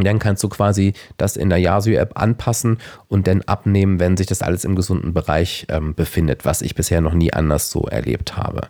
[0.00, 2.78] und dann kannst du quasi das in der Yasio-App anpassen
[3.08, 7.02] und dann abnehmen, wenn sich das alles im gesunden Bereich ähm, befindet, was ich bisher
[7.02, 8.68] noch nie anders so erlebt habe.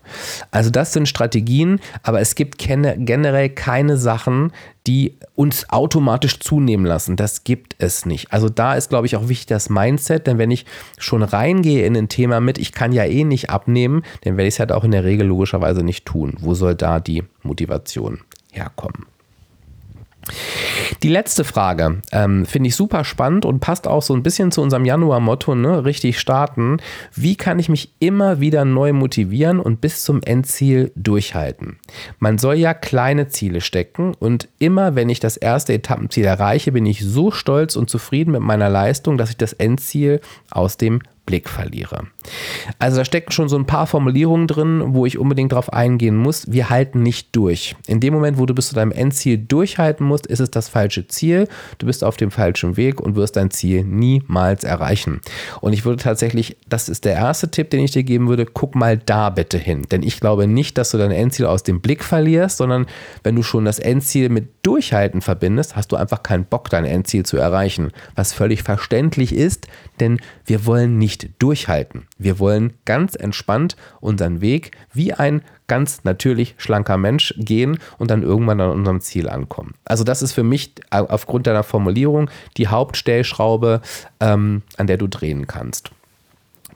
[0.51, 4.51] Also das sind Strategien, aber es gibt generell keine Sachen,
[4.89, 7.15] die uns automatisch zunehmen lassen.
[7.15, 8.33] Das gibt es nicht.
[8.33, 10.67] Also da ist, glaube ich, auch wichtig das Mindset, denn wenn ich
[10.99, 14.55] schon reingehe in ein Thema mit, ich kann ja eh nicht abnehmen, dann werde ich
[14.55, 16.35] es halt auch in der Regel logischerweise nicht tun.
[16.41, 19.07] Wo soll da die Motivation herkommen?
[21.03, 24.61] Die letzte Frage ähm, finde ich super spannend und passt auch so ein bisschen zu
[24.61, 25.85] unserem Januar-Motto, ne?
[25.85, 26.79] richtig starten.
[27.15, 31.79] Wie kann ich mich immer wieder neu motivieren und bis zum Endziel durchhalten?
[32.19, 36.87] Man soll ja kleine Ziele stecken und immer, wenn ich das erste Etappenziel erreiche, bin
[36.87, 40.21] ich so stolz und zufrieden mit meiner Leistung, dass ich das Endziel
[40.51, 41.01] aus dem
[41.31, 42.09] Blick verliere.
[42.81, 46.51] Also da stecken schon so ein paar Formulierungen drin, wo ich unbedingt darauf eingehen muss.
[46.51, 47.77] Wir halten nicht durch.
[47.87, 51.07] In dem Moment, wo du bis zu deinem Endziel durchhalten musst, ist es das falsche
[51.07, 51.47] Ziel.
[51.79, 55.21] Du bist auf dem falschen Weg und wirst dein Ziel niemals erreichen.
[55.61, 58.75] Und ich würde tatsächlich, das ist der erste Tipp, den ich dir geben würde, guck
[58.75, 59.87] mal da bitte hin.
[59.93, 62.87] Denn ich glaube nicht, dass du dein Endziel aus dem Blick verlierst, sondern
[63.23, 67.25] wenn du schon das Endziel mit Durchhalten verbindest, hast du einfach keinen Bock, dein Endziel
[67.25, 67.93] zu erreichen.
[68.17, 69.69] Was völlig verständlich ist,
[70.01, 72.07] denn wir wollen nicht durchhalten.
[72.19, 78.23] Wir wollen ganz entspannt unseren Weg wie ein ganz natürlich schlanker Mensch gehen und dann
[78.23, 79.75] irgendwann an unserem Ziel ankommen.
[79.85, 83.81] Also das ist für mich aufgrund deiner Formulierung die Hauptstellschraube,
[84.19, 85.93] ähm, an der du drehen kannst.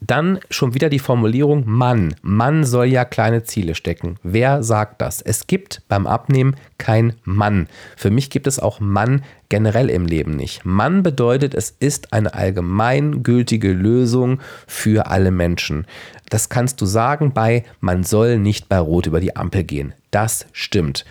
[0.01, 2.15] Dann schon wieder die Formulierung Mann.
[2.23, 4.17] Mann soll ja kleine Ziele stecken.
[4.23, 5.23] Wer sagt das?
[5.23, 7.69] Es gibt beim Abnehmen kein Mann.
[7.97, 10.65] Für mich gibt es auch Mann generell im Leben nicht.
[10.65, 15.87] Mann bedeutet, es ist eine allgemeingültige Lösung für alle Menschen.
[16.31, 19.95] Das kannst du sagen bei man soll nicht bei Rot über die Ampel gehen.
[20.11, 21.05] Das stimmt.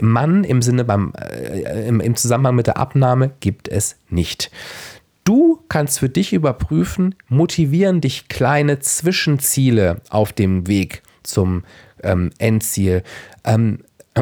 [0.00, 4.50] Mann im Sinne beim, äh, im, im Zusammenhang mit der Abnahme gibt es nicht.
[5.24, 11.64] Du kannst für dich überprüfen, motivieren dich kleine Zwischenziele auf dem Weg zum
[12.02, 13.02] ähm, Endziel.
[13.44, 13.78] Ähm,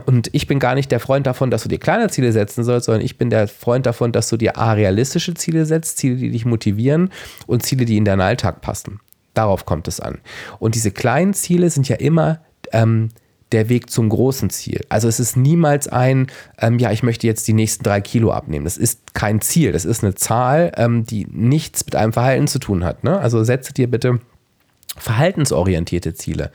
[0.07, 2.87] Und ich bin gar nicht der Freund davon, dass du dir kleine Ziele setzen sollst,
[2.87, 6.31] sondern ich bin der Freund davon, dass du dir A, realistische Ziele setzt, Ziele, die
[6.31, 7.11] dich motivieren
[7.47, 9.01] und Ziele, die in deinen Alltag passen.
[9.35, 10.19] Darauf kommt es an.
[10.59, 12.41] Und diese kleinen Ziele sind ja immer
[12.73, 13.09] ähm,
[13.53, 14.81] der Weg zum großen Ziel.
[14.89, 16.29] Also es ist niemals ein,
[16.59, 18.65] ähm, ja, ich möchte jetzt die nächsten drei Kilo abnehmen.
[18.65, 19.73] Das ist kein Ziel.
[19.73, 23.05] Das ist eine Zahl, ähm, die nichts mit einem Verhalten zu tun hat.
[23.05, 23.19] Ne?
[23.19, 24.21] Also setze dir bitte
[24.97, 26.51] verhaltensorientierte Ziele.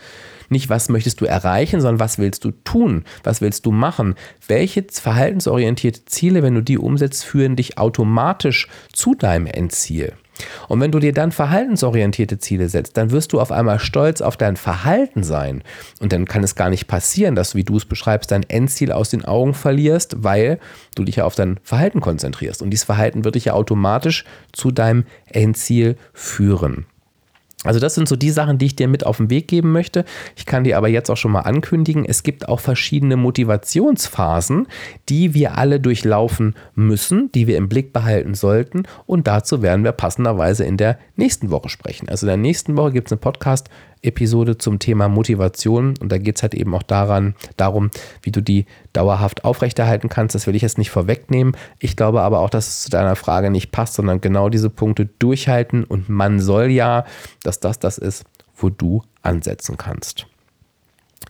[0.50, 3.04] Nicht, was möchtest du erreichen, sondern was willst du tun?
[3.24, 4.16] Was willst du machen?
[4.48, 10.14] Welche verhaltensorientierte Ziele, wenn du die umsetzt, führen dich automatisch zu deinem Endziel?
[10.68, 14.38] Und wenn du dir dann verhaltensorientierte Ziele setzt, dann wirst du auf einmal stolz auf
[14.38, 15.64] dein Verhalten sein.
[16.00, 18.92] Und dann kann es gar nicht passieren, dass du, wie du es beschreibst, dein Endziel
[18.92, 20.60] aus den Augen verlierst, weil
[20.96, 22.62] du dich ja auf dein Verhalten konzentrierst.
[22.62, 26.86] Und dieses Verhalten wird dich ja automatisch zu deinem Endziel führen.
[27.66, 30.06] Also das sind so die Sachen, die ich dir mit auf den Weg geben möchte.
[30.36, 34.68] Ich kann dir aber jetzt auch schon mal ankündigen, es gibt auch verschiedene Motivationsphasen,
[35.10, 38.84] die wir alle durchlaufen müssen, die wir im Blick behalten sollten.
[39.06, 42.10] Und dazu werden wir passenderweise in der nächsten Woche sprechen.
[42.10, 43.70] Also in der nächsten Woche gibt es eine Podcast
[44.06, 47.92] Episode zum Thema Motivation und da geht es halt eben auch daran, darum,
[48.22, 50.36] wie du die dauerhaft aufrechterhalten kannst.
[50.36, 51.56] Das will ich jetzt nicht vorwegnehmen.
[51.80, 55.08] Ich glaube aber auch, dass es zu deiner Frage nicht passt, sondern genau diese Punkte
[55.20, 57.06] durchhalten und man soll ja,
[57.44, 58.26] dass das das ist,
[58.56, 60.28] wo du ansetzen kannst.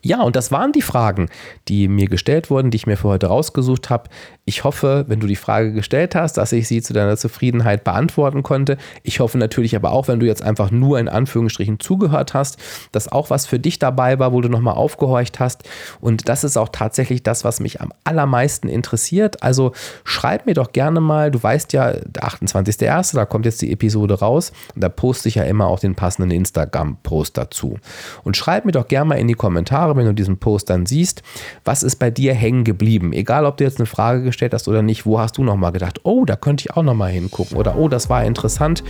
[0.06, 1.30] Ja, und das waren die Fragen,
[1.68, 4.08] die mir gestellt wurden, die ich mir für heute rausgesucht habe.
[4.46, 8.44] Ich hoffe, wenn du die Frage gestellt hast, dass ich sie zu deiner Zufriedenheit beantworten
[8.44, 8.78] konnte.
[9.02, 12.60] Ich hoffe natürlich aber auch, wenn du jetzt einfach nur in Anführungsstrichen zugehört hast,
[12.92, 15.64] dass auch was für dich dabei war, wo du nochmal aufgehorcht hast.
[16.02, 19.42] Und das ist auch tatsächlich das, was mich am allermeisten interessiert.
[19.42, 19.72] Also
[20.04, 24.20] schreib mir doch gerne mal, du weißt ja, der 28.01., da kommt jetzt die Episode
[24.20, 27.80] raus und da poste ich ja immer auch den passenden Instagram-Post dazu.
[28.24, 31.24] Und schreib mir doch gerne mal in die Kommentare, wenn du diesen Post dann siehst,
[31.64, 33.14] was ist bei dir hängen geblieben?
[33.14, 36.02] Egal, ob du jetzt eine Frage gestellt hast oder nicht, wo hast du nochmal gedacht,
[36.04, 38.84] oh, da könnte ich auch nochmal hingucken oder oh, das war interessant.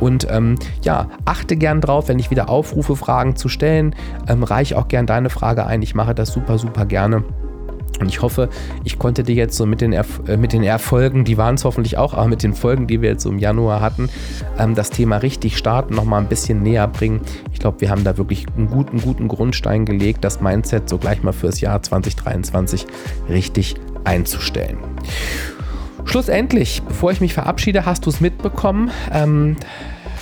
[0.00, 3.94] Und ähm, ja, achte gern drauf, wenn ich wieder aufrufe, Fragen zu stellen,
[4.28, 5.82] ähm, reich auch gern deine Frage ein.
[5.82, 7.24] Ich mache das super, super gerne.
[8.00, 8.48] Und ich hoffe,
[8.84, 11.64] ich konnte dir jetzt so mit den, Erf äh, mit den Erfolgen, die waren es
[11.64, 14.08] hoffentlich auch, aber mit den Folgen, die wir jetzt so im Januar hatten,
[14.58, 17.20] ähm, das Thema richtig starten, nochmal ein bisschen näher bringen.
[17.52, 21.22] Ich glaube, wir haben da wirklich einen guten, guten Grundstein gelegt, das Mindset so gleich
[21.22, 22.86] mal fürs Jahr 2023
[23.28, 24.78] richtig einzustellen.
[26.04, 28.90] Schlussendlich, bevor ich mich verabschiede, hast du es mitbekommen.
[29.12, 29.56] Ähm,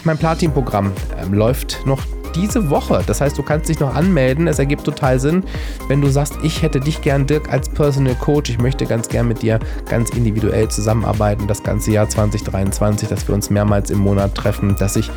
[0.05, 2.03] mein Platin-Programm ähm, läuft noch
[2.35, 3.03] diese Woche.
[3.07, 4.47] Das heißt, du kannst dich noch anmelden.
[4.47, 5.45] Es ergibt total Sinn,
[5.89, 8.51] wenn du sagst, ich hätte dich gern, Dirk, als Personal Coach.
[8.51, 9.59] Ich möchte ganz gern mit dir
[9.89, 14.97] ganz individuell zusammenarbeiten, das ganze Jahr 2023, dass wir uns mehrmals im Monat treffen, dass
[14.97, 15.11] ich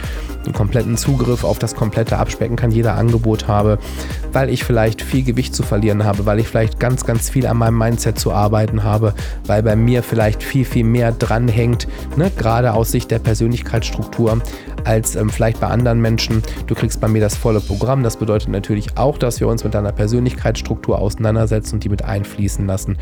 [0.45, 3.77] einen kompletten Zugriff auf das komplette Abspecken kann, jeder Angebot habe,
[4.33, 7.57] weil ich vielleicht viel Gewicht zu verlieren habe, weil ich vielleicht ganz, ganz viel an
[7.57, 9.13] meinem Mindset zu arbeiten habe,
[9.45, 12.31] weil bei mir vielleicht viel, viel mehr dranhängt, ne?
[12.35, 14.41] gerade aus Sicht der Persönlichkeitsstruktur,
[14.87, 16.41] als ähm, vielleicht bei anderen Menschen.
[16.65, 18.01] Du kriegst bei mir das volle Programm.
[18.03, 22.65] Das bedeutet natürlich auch, dass wir uns mit deiner Persönlichkeitsstruktur auseinandersetzen und die mit einfließen
[22.65, 22.97] lassen.